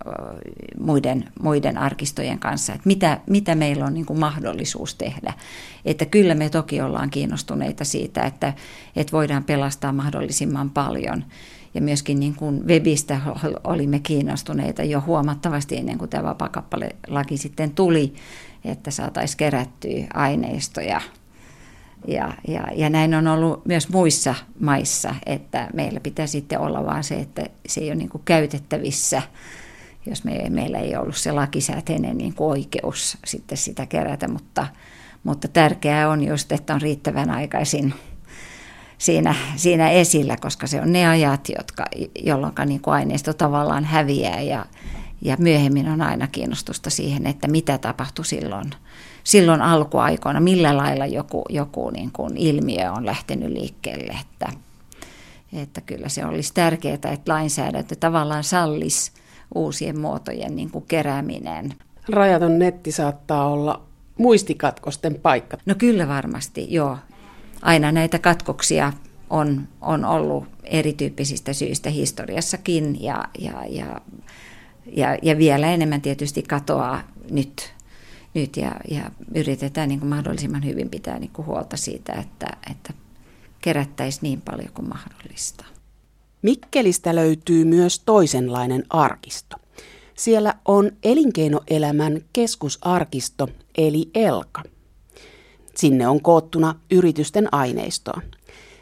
[0.81, 5.33] muiden, muiden arkistojen kanssa, että mitä, mitä meillä on niin kuin mahdollisuus tehdä.
[5.85, 8.53] Että kyllä me toki ollaan kiinnostuneita siitä, että,
[8.97, 11.25] että voidaan pelastaa mahdollisimman paljon.
[11.75, 13.21] Ja myöskin niin kuin webistä
[13.65, 18.15] olimme kiinnostuneita jo huomattavasti ennen kuin tämä vapaakappalelaki sitten tuli,
[18.65, 21.01] että saataisiin kerättyä aineistoja
[22.09, 27.05] ja, ja, ja näin on ollut myös muissa maissa, että meillä pitää sitten olla vaan
[27.05, 29.23] se, että se ei ole niin kuin käytettävissä,
[30.07, 34.67] jos me, meillä ei ollut se lakisääteinen niin kuin oikeus sitten sitä kerätä, mutta,
[35.25, 37.95] mutta tärkeää on just, että on riittävän aikaisin
[38.99, 41.85] siinä, siinä esillä, koska se on ne ajat, jotka,
[42.25, 44.67] jolloin niin kuin aineisto tavallaan häviää ja,
[45.23, 48.71] ja myöhemmin on aina kiinnostusta siihen, että mitä tapahtui silloin–
[49.25, 54.17] silloin alkuaikoina, millä lailla joku, joku niin kuin ilmiö on lähtenyt liikkeelle.
[54.21, 54.53] Että,
[55.53, 59.13] että kyllä se olisi tärkeää, että lainsäädäntö tavallaan sallisi
[59.55, 61.75] uusien muotojen niin kuin kerääminen.
[62.09, 63.83] Rajaton netti saattaa olla
[64.19, 65.59] muistikatkosten paikka.
[65.67, 66.99] No kyllä varmasti, joo.
[67.63, 68.93] Aina näitä katkoksia
[69.31, 74.01] on, on ollut erityyppisistä syistä historiassakin ja, ja, ja,
[74.87, 77.75] ja, ja vielä enemmän tietysti katoaa nyt
[78.35, 82.93] nyt ja, ja yritetään niin kuin mahdollisimman hyvin pitää niin kuin huolta siitä, että, että
[83.61, 85.65] kerättäisiin niin paljon kuin mahdollista.
[86.43, 89.57] Mikkelistä löytyy myös toisenlainen arkisto.
[90.15, 94.63] Siellä on elinkeinoelämän keskusarkisto eli ELKA.
[95.77, 98.21] Sinne on koottuna yritysten aineistoa.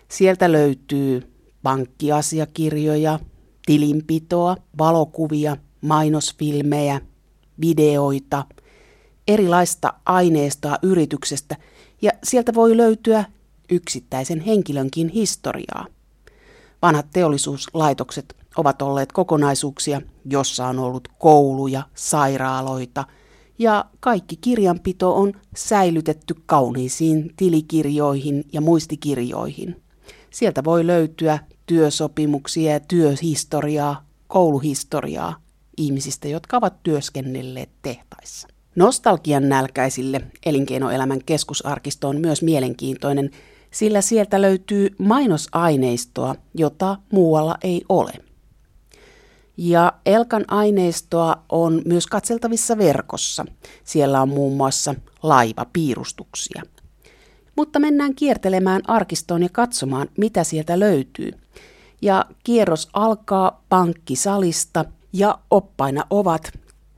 [0.09, 1.33] Sieltä löytyy
[1.63, 3.19] pankkiasiakirjoja,
[3.67, 7.01] tilinpitoa, valokuvia, mainosfilmejä,
[7.61, 8.45] videoita–
[9.31, 11.57] erilaista aineistoa yrityksestä
[12.03, 13.25] ja sieltä voi löytyä
[13.71, 15.87] yksittäisen henkilönkin historiaa.
[16.83, 23.05] Vanhat teollisuuslaitokset ovat olleet kokonaisuuksia, jossa on ollut kouluja, sairaaloita
[23.59, 29.83] ja kaikki kirjanpito on säilytetty kauniisiin tilikirjoihin ja muistikirjoihin.
[30.31, 35.37] Sieltä voi löytyä työsopimuksia ja työhistoriaa, kouluhistoriaa
[35.77, 38.49] ihmisistä, jotka ovat työskennelleet tehtaissa.
[38.81, 43.31] Nostalgian nälkäisille elinkeinoelämän keskusarkisto on myös mielenkiintoinen,
[43.71, 48.13] sillä sieltä löytyy mainosaineistoa, jota muualla ei ole.
[49.57, 53.45] Ja Elkan aineistoa on myös katseltavissa verkossa.
[53.85, 56.63] Siellä on muun muassa laivapiirustuksia.
[57.57, 61.33] Mutta mennään kiertelemään arkistoon ja katsomaan, mitä sieltä löytyy.
[62.03, 66.53] Ja kierros alkaa pankkisalista ja oppaina ovat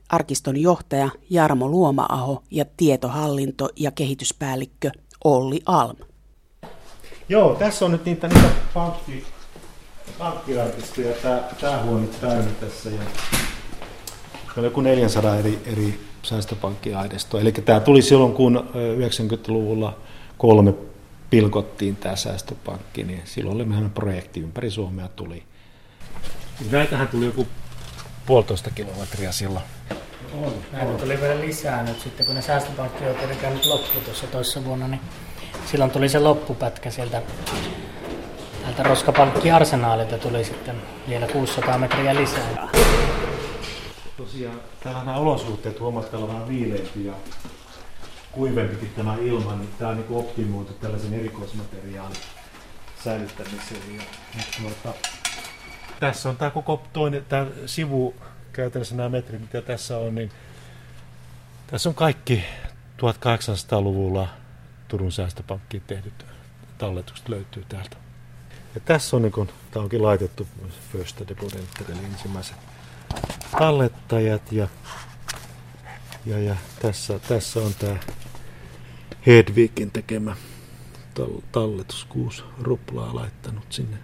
[0.09, 4.91] arkiston johtaja Jarmo Luomaaho ja tietohallinto- ja kehityspäällikkö
[5.23, 5.95] Olli Alm.
[7.29, 9.23] Joo, tässä on nyt niitä, niitä pankki,
[10.19, 12.89] pankkiarkistoja, tämä, tämä huone täynnä tässä.
[12.89, 13.01] Ja
[14.57, 17.41] on joku 400 eri, eri säästöpankkiaineistoa.
[17.41, 19.97] Eli tämä tuli silloin, kun 90-luvulla
[20.37, 20.73] kolme
[21.29, 25.43] pilkottiin tämä säästöpankki, niin silloin oli meidän projekti ympäri Suomea tuli.
[26.71, 27.47] Näitähän tuli joku
[28.25, 29.65] puolitoista kilometriä silloin.
[30.41, 30.53] On.
[30.71, 35.01] Näitä tuli vielä lisää nyt sitten, kun ne säästöpankkioikeudet nyt loppu tuossa toissa vuonna, niin
[35.71, 37.21] silloin tuli se loppupätkä sieltä
[38.63, 40.75] täältä Roskapankki Arsenaalilta tuli sitten
[41.09, 42.67] vielä 600 metriä lisää.
[44.17, 47.13] Tosiaan täällä nämä olosuhteet huomattavasti vähän viileämpi ja
[48.31, 52.17] kuivempikin tämä ilma, niin tämä on niin optimoitu tällaisen erikoismateriaalin
[53.03, 53.95] säilyttämiseen.
[53.97, 54.03] Ja,
[54.61, 54.99] tuota,
[55.99, 58.15] tässä on tämä koko toinen, tämä sivu,
[58.53, 60.31] käytännössä nämä metrit, mitä tässä on, niin
[61.67, 62.43] tässä on kaikki
[62.97, 64.27] 1800-luvulla
[64.87, 66.25] Turun säästöpankkiin tehdyt
[66.77, 67.97] talletukset löytyy täältä.
[68.75, 70.47] Ja tässä on, niin kun, tämä onkin laitettu
[70.91, 72.55] First Depository, eli ensimmäiset
[73.59, 74.51] tallettajat.
[74.51, 74.67] Ja,
[76.25, 77.97] ja, ja tässä, tässä on tämä
[79.27, 80.35] Hedvigin tekemä
[81.51, 83.97] talletus, kuusi ruplaa laittanut sinne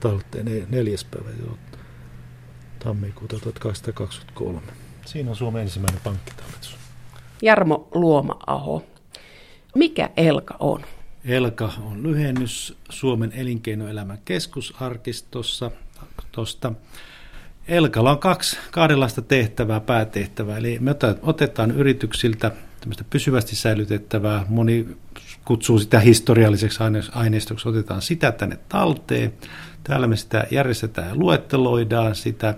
[0.00, 1.30] talteen neljäs päivä
[2.84, 4.60] tammikuuta 1223.
[5.06, 6.76] Siinä on Suomen ensimmäinen pankkitalletus.
[7.42, 8.84] Jarmo Luoma-aho,
[9.74, 10.84] mikä ELKA on?
[11.24, 15.70] ELKA on lyhennys Suomen elinkeinoelämän keskusarkistossa.
[16.32, 16.72] Tuosta
[17.68, 20.58] Elkalla on kaksi kahdenlaista tehtävää, päätehtävää.
[20.58, 22.50] Eli me otetaan yrityksiltä
[23.10, 24.88] pysyvästi säilytettävää, moni
[25.50, 26.78] kutsuu sitä historialliseksi
[27.14, 29.32] aineistoksi, otetaan sitä tänne talteen.
[29.84, 32.54] Täällä me sitä järjestetään ja luetteloidaan sitä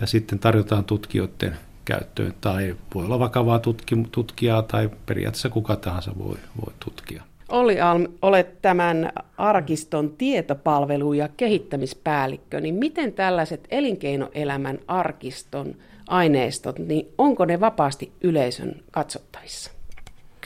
[0.00, 6.12] ja sitten tarjotaan tutkijoiden käyttöön tai voi olla vakavaa tutki, tutkijaa tai periaatteessa kuka tahansa
[6.18, 7.22] voi, voi tutkia.
[7.48, 15.74] Olli Alm, olet tämän arkiston tietopalvelu- ja kehittämispäällikkö, niin miten tällaiset elinkeinoelämän arkiston
[16.08, 19.77] aineistot, niin onko ne vapaasti yleisön katsottavissa?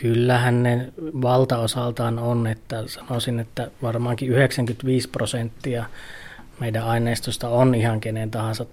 [0.03, 5.85] Kyllähän ne valtaosaltaan on, että sanoisin, että varmaankin 95 prosenttia
[6.61, 8.67] meidän aineistosta on ihan kenen tahansa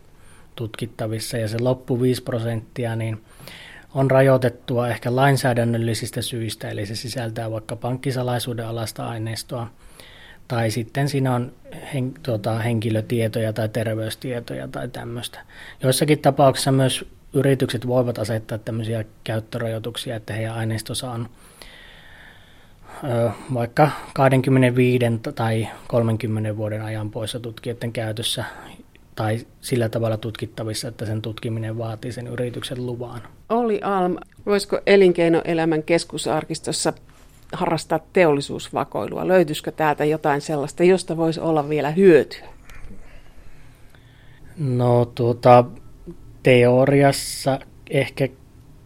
[0.56, 1.38] tutkittavissa.
[1.38, 3.22] Ja se loppu 5 prosenttia niin
[3.94, 9.68] on rajoitettua ehkä lainsäädännöllisistä syistä, eli se sisältää vaikka pankkisalaisuuden alasta aineistoa,
[10.48, 11.52] tai sitten siinä on
[11.94, 15.40] hen, tuota, henkilötietoja tai terveystietoja tai tämmöistä.
[15.84, 21.30] Joissakin tapauksissa myös yritykset voivat asettaa tämmöisiä käyttörajoituksia, että heidän aineistonsa on
[23.54, 28.44] vaikka 25 tai 30 vuoden ajan poissa tutkijoiden käytössä
[29.16, 33.22] tai sillä tavalla tutkittavissa, että sen tutkiminen vaatii sen yrityksen luvan.
[33.50, 34.16] Oli Alm,
[34.46, 36.94] voisiko elinkeinoelämän keskusarkistossa
[37.54, 39.28] harrastaa teollisuusvakoilua?
[39.28, 42.48] Löytyisikö täältä jotain sellaista, josta voisi olla vielä hyötyä?
[44.58, 45.66] No tuota,
[46.44, 48.28] teoriassa ehkä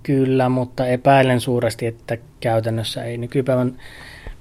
[0.04, 3.18] kyllä, mutta epäilen suuresti, että käytännössä ei.
[3.18, 3.78] Nykypäivän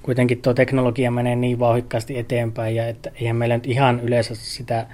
[0.03, 4.85] kuitenkin tuo teknologia menee niin vauhikkaasti eteenpäin ja että eihän meillä nyt ihan yleensä sitä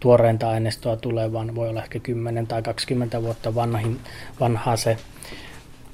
[0.00, 4.00] tuoreinta aineistoa tulee, vaan voi olla ehkä 10 tai 20 vuotta vanhin,
[4.40, 4.96] vanhaa se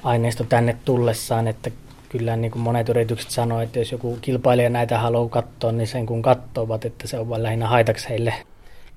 [0.02, 1.70] aineisto tänne tullessaan, että
[2.08, 6.06] kyllä niin kuin monet yritykset sanoo, että jos joku kilpailija näitä haluaa katsoa, niin sen
[6.06, 8.34] kun katsovat, että se on vain lähinnä haitaksi heille.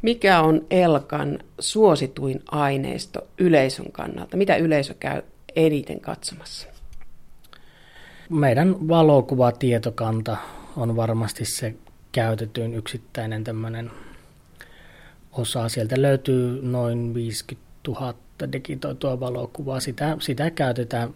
[0.04, 4.38] Mikä on Elkan suosituin aineisto yleisön kannalta?
[4.38, 5.22] Mitä yleisö käy
[5.56, 6.68] eniten katsomassa?
[8.30, 10.38] Meidän valokuvatietokanta
[10.78, 11.76] on varmasti se
[12.12, 13.92] käytetyn yksittäinen tämmöinen
[15.32, 15.70] osa.
[15.70, 18.14] Sieltä löytyy noin 50 000
[18.54, 19.80] digitoitua valokuvaa.
[19.80, 21.14] Sitä, sitä käytetään,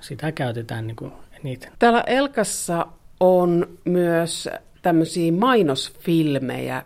[0.00, 1.72] sitä käytetään niin kuin eniten.
[1.78, 2.86] Täällä Elkassa
[3.20, 4.48] on myös
[4.82, 6.84] tämmöisiä mainosfilmejä,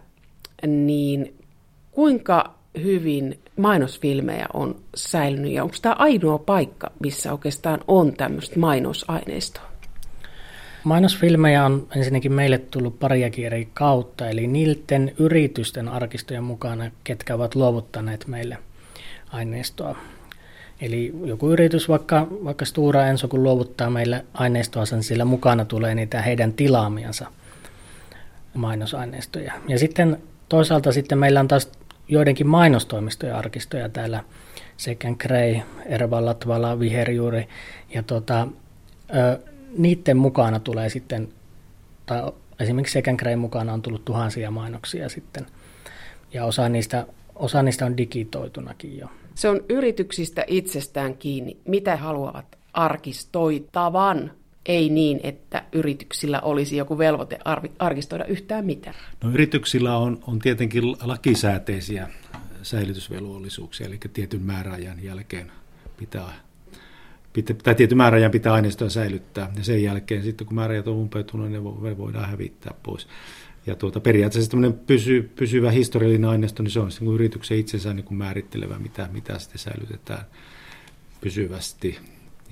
[0.66, 1.34] niin
[1.90, 9.70] kuinka hyvin mainosfilmejä on säilynyt ja onko tämä ainoa paikka, missä oikeastaan on tämmöistä mainosaineistoa?
[10.84, 17.54] Mainosfilmejä on ensinnäkin meille tullut pariakin eri kautta, eli niiden yritysten arkistojen mukana, ketkä ovat
[17.54, 18.58] luovuttaneet meille
[19.32, 19.96] aineistoa.
[20.80, 25.94] Eli joku yritys, vaikka, vaikka Stura Enso, kun luovuttaa meille aineistoa, niin sillä mukana tulee
[25.94, 27.26] niitä heidän tilaamiansa
[28.54, 29.52] mainosaineistoja.
[29.68, 30.18] Ja sitten
[30.50, 31.70] toisaalta sitten meillä on taas
[32.08, 34.24] joidenkin mainostoimistojen arkistoja täällä,
[34.76, 37.48] sekä Grey, Erva, Latvala, Viherjuuri,
[37.94, 38.48] ja tota,
[39.78, 41.28] niiden mukana tulee sitten,
[42.06, 45.46] tai esimerkiksi Second Grey mukana on tullut tuhansia mainoksia sitten,
[46.32, 49.08] ja osa niistä, osa niistä on digitoitunakin jo.
[49.34, 54.30] Se on yrityksistä itsestään kiinni, mitä haluavat arkistoitavan,
[54.66, 57.38] ei niin, että yrityksillä olisi joku velvoite
[57.78, 58.96] arkistoida yhtään mitään.
[59.24, 62.08] No yrityksillä on, on tietenkin lakisääteisiä
[62.62, 65.52] säilytysvelvollisuuksia, eli tietyn määräajan jälkeen
[65.96, 66.32] pitää
[67.32, 71.50] pitää, tai tietyn määräajan pitää aineistoa säilyttää, ja sen jälkeen sitten kun määräajat on umpeutunut,
[71.50, 71.64] ne
[71.98, 73.08] voidaan hävittää pois.
[73.66, 78.04] Ja tuota, periaatteessa tämmöinen pysy, pysyvä historiallinen aineisto, niin se on niin yrityksen itsensä niin
[78.04, 80.24] kuin määrittelevä, mitä, mitä sitten säilytetään
[81.20, 81.98] pysyvästi.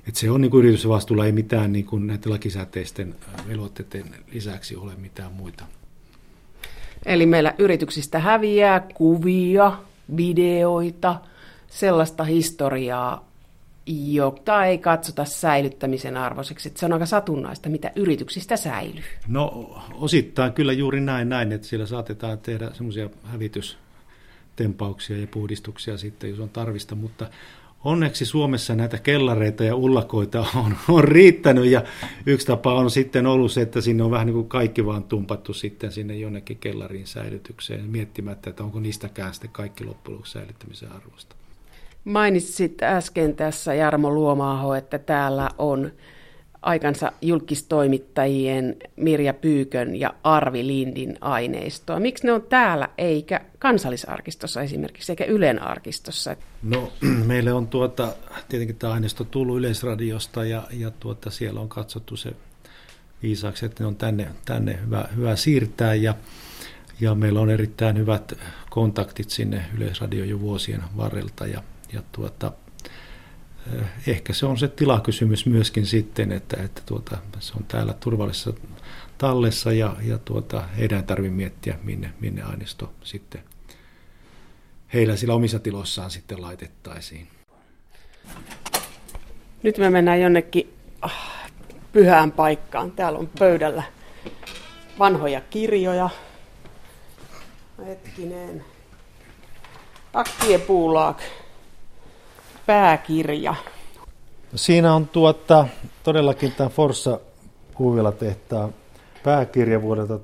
[0.07, 3.15] Et se on niin kuin yrityksen vastuulla, ei mitään niin kuin näiden lakisääteisten
[3.47, 5.65] velvoitteiden lisäksi ole mitään muita.
[7.05, 9.77] Eli meillä yrityksistä häviää kuvia,
[10.17, 11.15] videoita,
[11.67, 13.29] sellaista historiaa,
[13.85, 16.67] jota ei katsota säilyttämisen arvoiseksi.
[16.67, 19.03] Että se on aika satunnaista, mitä yrityksistä säilyy.
[19.27, 26.29] No osittain kyllä juuri näin, näin että siellä saatetaan tehdä semmoisia hävitystempauksia ja puhdistuksia sitten,
[26.29, 27.29] jos on tarvista, mutta
[27.83, 31.83] onneksi Suomessa näitä kellareita ja ullakoita on, on riittänyt ja
[32.25, 35.53] yksi tapa on sitten ollut se, että sinne on vähän niin kuin kaikki vaan tumpattu
[35.53, 41.35] sitten sinne jonnekin kellariin säilytykseen miettimättä, että onko niistäkään sitten kaikki loppujen säilyttämisen arvosta.
[42.03, 45.91] Mainitsit äsken tässä Jarmo Luomaaho, että täällä on
[46.61, 51.99] aikansa julkistoimittajien Mirja Pyykön ja Arvi Lindin aineistoa.
[51.99, 56.35] Miksi ne on täällä eikä kansallisarkistossa esimerkiksi, eikä Ylen arkistossa?
[56.63, 56.91] No
[57.27, 58.13] meille on tuota,
[58.49, 62.33] tietenkin tämä aineisto tullut Yleisradiosta ja, ja tuota, siellä on katsottu se
[63.23, 66.15] viisaaksi, että ne on tänne, tänne hyvä, hyvä siirtää ja,
[66.99, 68.33] ja meillä on erittäin hyvät
[68.69, 72.51] kontaktit sinne Yleisradioon jo vuosien varrelta ja, ja tuota,
[74.07, 78.53] ehkä se on se tilakysymys myöskin sitten, että, että tuota, se on täällä turvallisessa
[79.17, 83.43] tallessa ja, ja tuota, heidän ei tarvitse miettiä, minne, minne aineisto sitten
[84.93, 87.27] heillä sillä omissa tiloissaan sitten laitettaisiin.
[89.63, 91.49] Nyt me mennään jonnekin ah,
[91.91, 92.91] pyhään paikkaan.
[92.91, 93.83] Täällä on pöydällä
[94.99, 96.09] vanhoja kirjoja.
[97.85, 98.65] Hetkinen.
[100.13, 101.21] Akkiepuulaak.
[102.69, 103.55] Pääkirja.
[104.55, 105.67] Siinä on tuota,
[106.03, 107.19] todellakin tämä Forssa
[108.19, 108.69] tehtaa
[109.23, 110.19] pääkirja vuodelta 1264-67.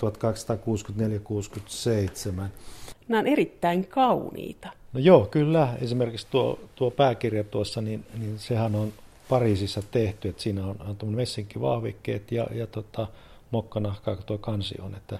[3.07, 4.69] Nämä on erittäin kauniita.
[4.93, 5.73] No joo, kyllä.
[5.81, 8.93] Esimerkiksi tuo, tuo pääkirja tuossa, niin, niin sehän on
[9.29, 13.07] Pariisissa tehty, että siinä on, on messinkivahvikkeet ja, ja tota,
[13.51, 15.19] mokkanahkaa tuo kansi on, että,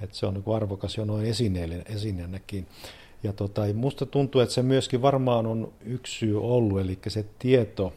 [0.00, 1.26] että se on niin arvokas jo noin
[1.86, 2.66] esineenäkin.
[3.22, 7.92] Ja tota, musta tuntuu, että se myöskin varmaan on yksi syy ollut, eli se tieto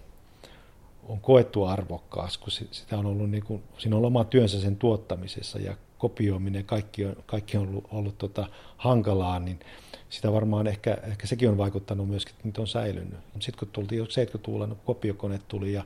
[1.04, 5.60] on koettu arvokkaasti, kun sitä on ollut, niin kuin, siinä on oma työnsä sen tuottamisessa
[5.60, 8.48] ja kopioiminen, kaikki on, kaikki on ollut, ollut tota,
[8.78, 9.60] hankalaa, niin
[10.10, 13.20] sitä varmaan ehkä, ehkä sekin on vaikuttanut myöskin, että nyt on säilynyt.
[13.40, 14.78] Sitten kun tultiin 70-luvulla, no,
[15.48, 15.84] tuli ja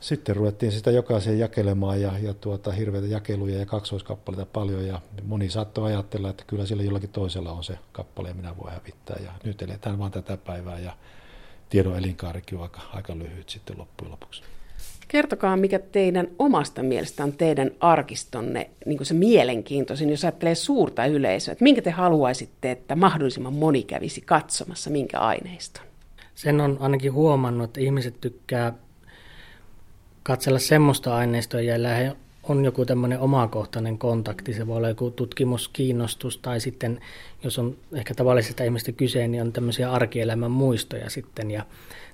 [0.00, 5.50] sitten ruvettiin sitä jokaisen jakelemaan ja, ja tuota, hirveitä jakeluja ja kaksoiskappaleita paljon ja moni
[5.50, 9.32] saattoi ajatella, että kyllä sillä jollakin toisella on se kappale ja minä voin hävittää ja
[9.44, 10.96] nyt eletään vaan tätä päivää ja
[11.68, 14.42] tiedon elinkaarikin on aika, aika lyhyt sitten loppujen lopuksi.
[15.08, 21.52] Kertokaa, mikä teidän omasta mielestä on teidän arkistonne niin se mielenkiintoisin, jos ajattelee suurta yleisöä.
[21.52, 25.84] Että minkä te haluaisitte, että mahdollisimman moni kävisi katsomassa, minkä aineiston?
[26.34, 28.72] Sen on ainakin huomannut, että ihmiset tykkää
[30.22, 34.52] katsella semmoista aineistoa, joilla he on joku tämmöinen omakohtainen kontakti.
[34.52, 37.00] Se voi olla joku tutkimuskiinnostus tai sitten,
[37.44, 41.50] jos on ehkä tavallisesta ihmistä kyse, niin on tämmöisiä arkielämän muistoja sitten.
[41.50, 41.66] Ja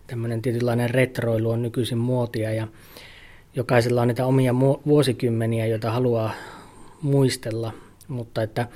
[0.07, 2.69] tämmöinen tietynlainen retroilu on nykyisin muotia ja
[3.55, 4.55] jokaisella on niitä omia
[4.87, 6.33] vuosikymmeniä, joita haluaa
[7.03, 7.73] muistella,
[8.09, 8.69] mutta että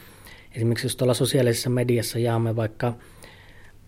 [0.55, 2.95] esimerkiksi jos tuolla sosiaalisessa mediassa jaamme vaikka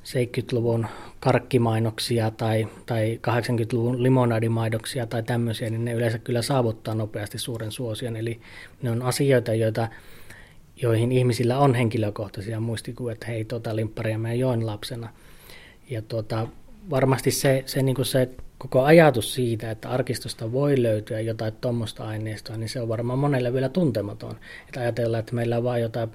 [0.04, 0.86] 70-luvun
[1.20, 8.16] karkkimainoksia tai, tai 80-luvun limonadimaidoksia tai tämmöisiä, niin ne yleensä kyllä saavuttaa nopeasti suuren suosion.
[8.16, 8.40] Eli
[8.82, 9.88] ne on asioita, joita,
[10.82, 15.08] joihin ihmisillä on henkilökohtaisia muistikuvia, että hei, tuota limpparia mä join lapsena.
[15.90, 16.46] Ja tuota,
[16.90, 18.28] varmasti se, se, niin se
[18.58, 23.52] koko ajatus siitä, että arkistosta voi löytyä jotain tuommoista aineistoa, niin se on varmaan monelle
[23.52, 24.36] vielä tuntematon.
[24.66, 26.10] Että ajatellaan, että meillä on vain jotain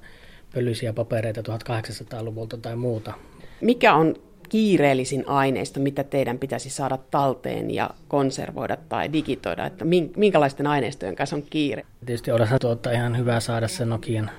[0.53, 3.13] pölyisiä papereita 1800-luvulta tai muuta.
[3.62, 4.16] Mikä on
[4.49, 9.86] kiireellisin aineisto, mitä teidän pitäisi saada talteen ja konservoida tai digitoida, että
[10.16, 11.86] minkälaisten aineistojen kanssa on kiire?
[12.05, 14.32] Tietysti olisi tuota ihan hyvä saada se Nokian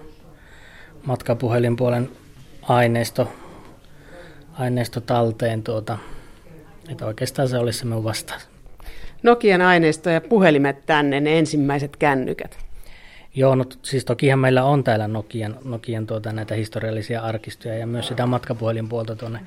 [1.06, 2.10] matkapuhelinpuolen
[2.62, 3.28] aineisto,
[4.52, 5.98] aineisto talteen tuota,
[6.90, 8.48] että oikeastaan se olisi se minun vastaus.
[9.22, 12.67] Nokian aineisto ja puhelimet tänne, ne ensimmäiset kännykät.
[13.38, 18.08] Joo, no siis tokihan meillä on täällä Nokian, Nokian tuota, näitä historiallisia arkistoja ja myös
[18.08, 19.40] sitä matkapuhelinpuolta tuonne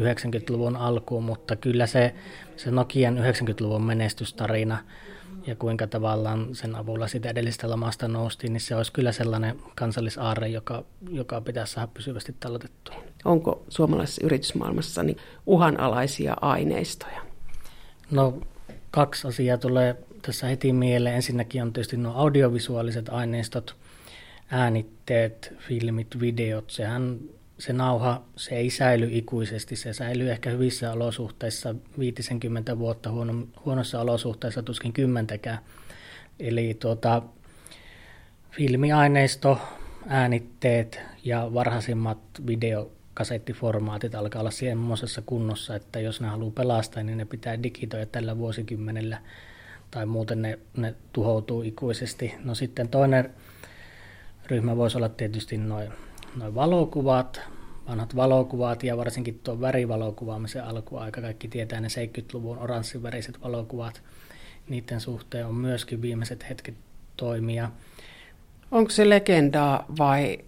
[0.00, 2.14] 90-luvun alkuun, mutta kyllä se,
[2.56, 4.78] se Nokian 90-luvun menestystarina
[5.46, 10.48] ja kuinka tavallaan sen avulla sitä edellistä lamasta noustiin, niin se olisi kyllä sellainen kansallisaarre,
[10.48, 12.94] joka, joka pitäisi saada pysyvästi talletettua.
[13.24, 17.22] Onko suomalaisessa yritysmaailmassa niin uhanalaisia aineistoja?
[18.10, 18.38] No
[18.90, 19.96] kaksi asiaa tulee
[20.26, 21.16] tässä heti mieleen.
[21.16, 23.76] Ensinnäkin on tietysti nuo audiovisuaaliset aineistot,
[24.50, 26.70] äänitteet, filmit, videot.
[26.70, 27.18] Sehän
[27.58, 34.00] se nauha, se ei säily ikuisesti, se säilyy ehkä hyvissä olosuhteissa 50 vuotta, huono, huonossa
[34.00, 35.58] olosuhteissa tuskin kymmentäkään.
[36.40, 37.22] Eli tuota,
[38.50, 39.58] filmiaineisto,
[40.08, 47.24] äänitteet ja varhaisimmat videokasettiformaatit alkaa olla semmoisessa kunnossa, että jos ne haluaa pelastaa, niin ne
[47.24, 49.18] pitää digitoida tällä vuosikymmenellä
[49.90, 52.34] tai muuten ne, ne tuhoutuu ikuisesti.
[52.44, 53.34] No sitten toinen
[54.46, 55.92] ryhmä voisi olla tietysti noin
[56.36, 57.40] noin valokuvat,
[57.88, 61.20] vanhat valokuvat ja varsinkin tuo värivalokuvaamisen alkuaika.
[61.20, 64.02] Kaikki tietää ne 70-luvun oranssiväriset valokuvat.
[64.68, 66.74] Niiden suhteen on myöskin viimeiset hetket
[67.16, 67.70] toimia.
[68.70, 70.38] Onko se legendaa vai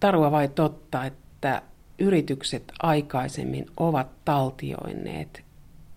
[0.00, 1.62] tarua vai totta, että
[1.98, 5.44] yritykset aikaisemmin ovat taltioineet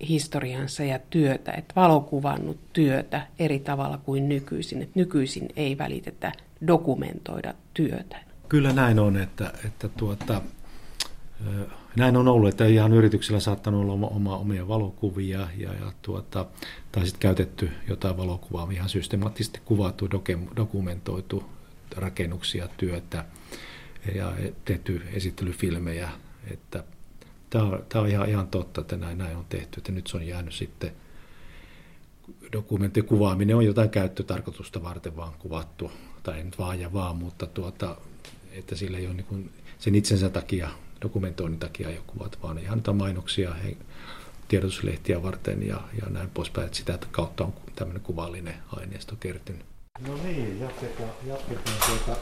[0.07, 6.31] historiansa ja työtä, että valokuvannut työtä eri tavalla kuin nykyisin, että nykyisin ei välitetä
[6.67, 8.17] dokumentoida työtä.
[8.49, 10.41] Kyllä näin on, että, että tuota,
[11.95, 16.45] näin on ollut, että ihan yrityksillä saattanut olla oma, oma omia valokuvia ja, ja tuota,
[16.91, 20.09] tai sitten käytetty jotain valokuvaa ihan systemaattisesti kuvattu,
[20.55, 21.43] dokumentoitu
[21.95, 23.25] rakennuksia, työtä
[24.15, 24.33] ja
[24.65, 26.09] tehty esittelyfilmejä.
[26.51, 26.83] Että
[27.53, 30.17] tämä on, tämä on ihan, ihan totta, että näin, näin on tehty, että nyt se
[30.17, 30.91] on jäänyt sitten
[32.51, 35.91] dokumenttikuvaaminen on jotain käyttötarkoitusta varten vaan kuvattu,
[36.23, 37.97] tai ei nyt vaan ja vaan, mutta tuota,
[38.51, 40.69] että sillä ei ole niin sen itsensä takia,
[41.01, 43.77] dokumentoinnin takia ei ole kuvat, vaan ihan mainoksia, he,
[44.47, 49.65] tiedotuslehtiä varten ja, ja näin poispäin, että sitä kautta on tämmöinen kuvallinen aineisto kertynyt.
[50.07, 52.21] No niin, jatketaan, jatketaan tuota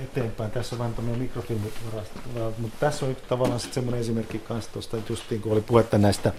[0.00, 0.50] eteenpäin.
[0.50, 2.20] Tässä on vain tämmöinen mikrofilmivarasto,
[2.58, 6.32] mutta tässä on tavallaan sitten semmoinen esimerkki kanssa tuosta, justiin kun oli puhetta näistä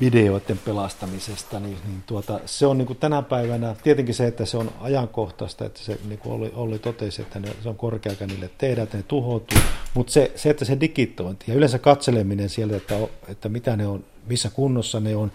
[0.00, 4.56] videoiden pelastamisesta, niin, niin tuota, se on niin kuin tänä päivänä, tietenkin se, että se
[4.56, 8.50] on ajankohtaista, että se niin kuin Olli, Olli totesi, että ne, se on korkeakä niille
[8.58, 9.58] tehdä, että ne tuhoutuu,
[9.94, 12.94] mutta se, se, että se digitointi ja yleensä katseleminen sieltä, että,
[13.28, 15.32] että mitä ne on, missä kunnossa ne on,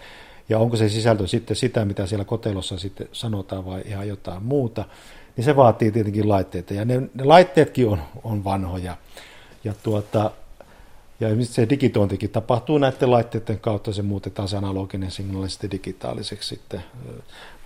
[0.48, 4.84] ja onko se sisältö sitten sitä, mitä siellä kotelossa sitten sanotaan vai ihan jotain muuta,
[5.38, 6.74] niin se vaatii tietenkin laitteita.
[6.74, 8.96] Ja ne, ne laitteetkin on, on vanhoja.
[9.64, 10.30] Ja, tuota,
[11.20, 16.84] ja se digitointikin tapahtuu näiden laitteiden kautta, se muutetaan se analoginen signaali sitten digitaaliseksi sitten.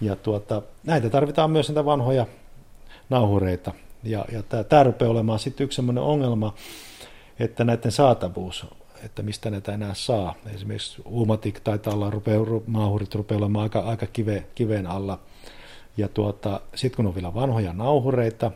[0.00, 2.26] Ja tuota, näitä tarvitaan myös näitä vanhoja
[3.10, 3.72] nauhureita.
[4.02, 6.54] Ja, ja tämä, rupeaa olemaan sitten yksi sellainen ongelma,
[7.38, 8.66] että näiden saatavuus,
[9.04, 10.34] että mistä näitä enää saa.
[10.54, 15.18] Esimerkiksi Umatik taitaa olla, rupeaa, nauhurit rupeaa olemaan aika, aika kive, kiveen alla–
[15.96, 18.50] ja tuota, sitten kun on vielä vanhoja nauhureita,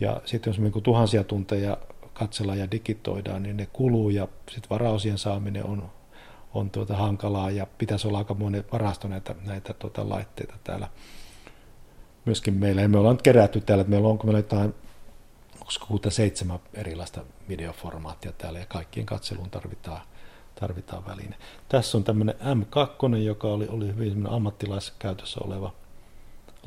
[0.00, 1.78] ja sitten jos niin tuhansia tunteja
[2.14, 5.90] katsellaan ja digitoidaan, niin ne kuluu ja sitten varausien saaminen on,
[6.54, 10.88] on tuota hankalaa ja pitäisi olla aika monen varasto näitä, näitä tuota laitteita täällä
[12.24, 12.82] myöskin meillä.
[12.82, 14.74] Ja me ollaan nyt kerätty täällä, että meillä on, onko meillä jotain
[15.60, 20.00] onko seitsemän erilaista videoformaattia täällä ja kaikkien katseluun tarvitaan,
[20.60, 21.36] tarvitaan väline.
[21.68, 25.72] Tässä on tämmöinen M2, joka oli, oli hyvin ammattilaiskäytössä oleva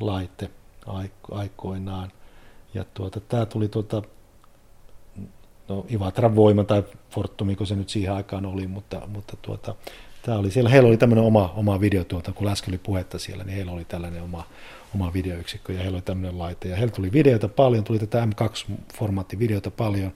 [0.00, 0.50] laite
[1.30, 2.12] aikoinaan.
[2.74, 4.02] Ja tuota, tämä tuli tuota,
[5.68, 9.74] no Ivatran voima tai Fortumi, kun se nyt siihen aikaan oli, mutta, mutta tuota,
[10.22, 11.78] tämä oli siellä, heillä oli tämmöinen oma, oma
[12.08, 14.46] tuota, kun äsken oli puhetta siellä, niin heillä oli tällainen oma,
[14.94, 16.68] oma videoyksikkö ja heillä oli tämmöinen laite.
[16.68, 20.12] Ja heillä tuli videota paljon, tuli tätä M2-formaattivideota paljon,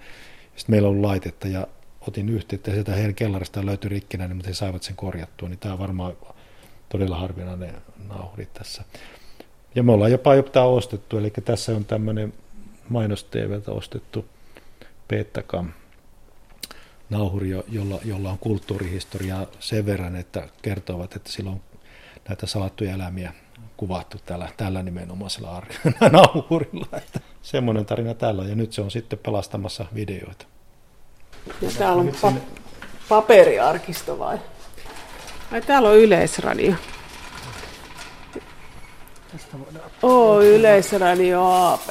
[0.56, 1.66] sitten meillä on laitetta ja
[2.08, 5.72] otin yhteyttä ja sieltä heidän kellarista löytyi rikkinäinen, mutta he saivat sen korjattua, niin tämä
[5.72, 6.12] on varmaan
[6.88, 7.74] todella harvinainen
[8.08, 8.84] nauhuri tässä.
[9.74, 12.32] Ja me ollaan jopa jopa ostettu, eli tässä on tämmöinen
[12.88, 14.24] mainos TVltä ostettu
[15.08, 15.72] Peettakam
[17.10, 21.60] nauhuri, jolla, jolla on kulttuurihistoriaa sen verran, että kertovat, että silloin
[22.28, 23.32] näitä salattuja elämiä
[23.76, 25.62] kuvattu tällä, tällä nimenomaisella
[26.12, 26.86] nauhurilla.
[26.96, 30.46] Että semmoinen tarina täällä on, ja nyt se on sitten pelastamassa videoita.
[31.62, 32.60] Ja täällä on pa-
[33.08, 34.38] paperiarkisto vai?
[35.52, 36.74] Ai täällä on yleisradio.
[39.32, 39.90] Tästä voidaan...
[40.02, 41.88] Oo, Yleisradio AP.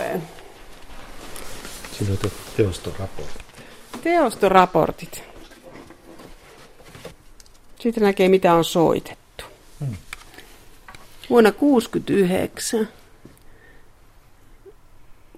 [1.92, 3.46] Siinä on teostoraportit.
[4.04, 5.24] Teostoraportit.
[7.80, 9.44] Sitten näkee, mitä on soitettu.
[9.80, 9.96] Hmm.
[11.30, 12.88] Vuonna 1969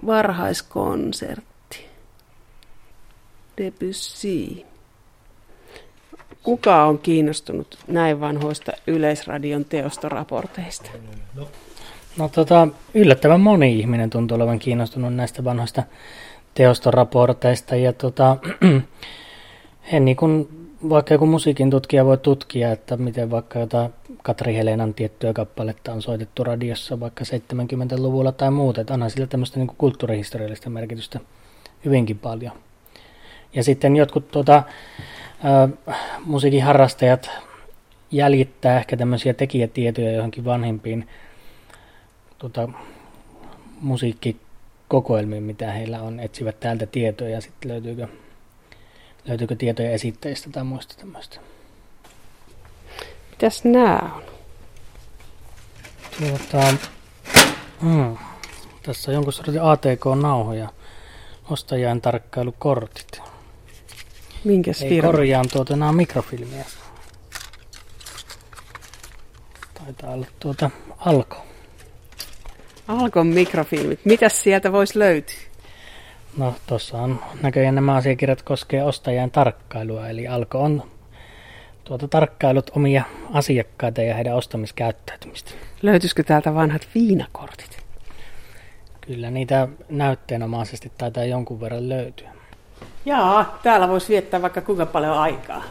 [0.05, 1.85] varhaiskonsertti.
[3.57, 4.65] Debussy.
[6.43, 10.89] Kuka on kiinnostunut näin vanhoista Yleisradion teostoraporteista?
[11.35, 11.47] No,
[12.17, 15.83] No tota, yllättävän moni ihminen tuntuu olevan kiinnostunut näistä vanhoista
[16.53, 18.37] teostoraporteista ja tota,
[19.91, 20.49] he niin kuin,
[20.89, 23.93] vaikka joku musiikin tutkija voi tutkia, että miten vaikka jotain
[24.23, 29.59] Katri Helenan tiettyä kappaletta on soitettu radiossa vaikka 70-luvulla tai muuta, että onhan sillä tämmöistä
[29.59, 31.19] niin kuin kulttuurihistoriallista merkitystä
[31.85, 32.53] hyvinkin paljon.
[33.53, 35.93] Ja sitten jotkut tuota, ä,
[36.25, 37.29] musiikin harrastajat
[38.11, 41.07] jäljittää ehkä tämmöisiä tekijätietoja johonkin vanhempiin
[42.41, 42.69] tota,
[43.81, 48.07] musiikkikokoelmiin, mitä heillä on, etsivät täältä tietoja ja sitten löytyykö,
[49.25, 51.39] löytyykö tietoja esitteistä tai muista tämmöistä.
[53.29, 54.23] Mitäs nämä on?
[56.19, 56.73] Tuota,
[57.81, 58.17] mm,
[58.83, 60.69] tässä on jonkun sortin ATK-nauhoja,
[61.49, 63.21] ostajan tarkkailukortit.
[64.43, 66.65] Minkäs Ei korjaan tuota, nämä mikrofilmiä.
[69.73, 71.50] Taitaa olla tuota Alko.
[72.99, 73.99] Alkon mikrofilmit.
[74.05, 75.35] Mitäs sieltä voisi löytyä?
[76.37, 80.83] No tuossa on näköjään nämä asiakirjat koskee ostajan tarkkailua, eli Alko on
[81.83, 85.51] tuota tarkkailut omia asiakkaita ja heidän ostamiskäyttäytymistä.
[85.81, 87.83] Löytyisikö täältä vanhat viinakortit?
[89.01, 92.29] Kyllä niitä näytteenomaisesti taitaa jonkun verran löytyä.
[93.05, 95.63] Jaa, täällä voisi viettää vaikka kuinka paljon aikaa.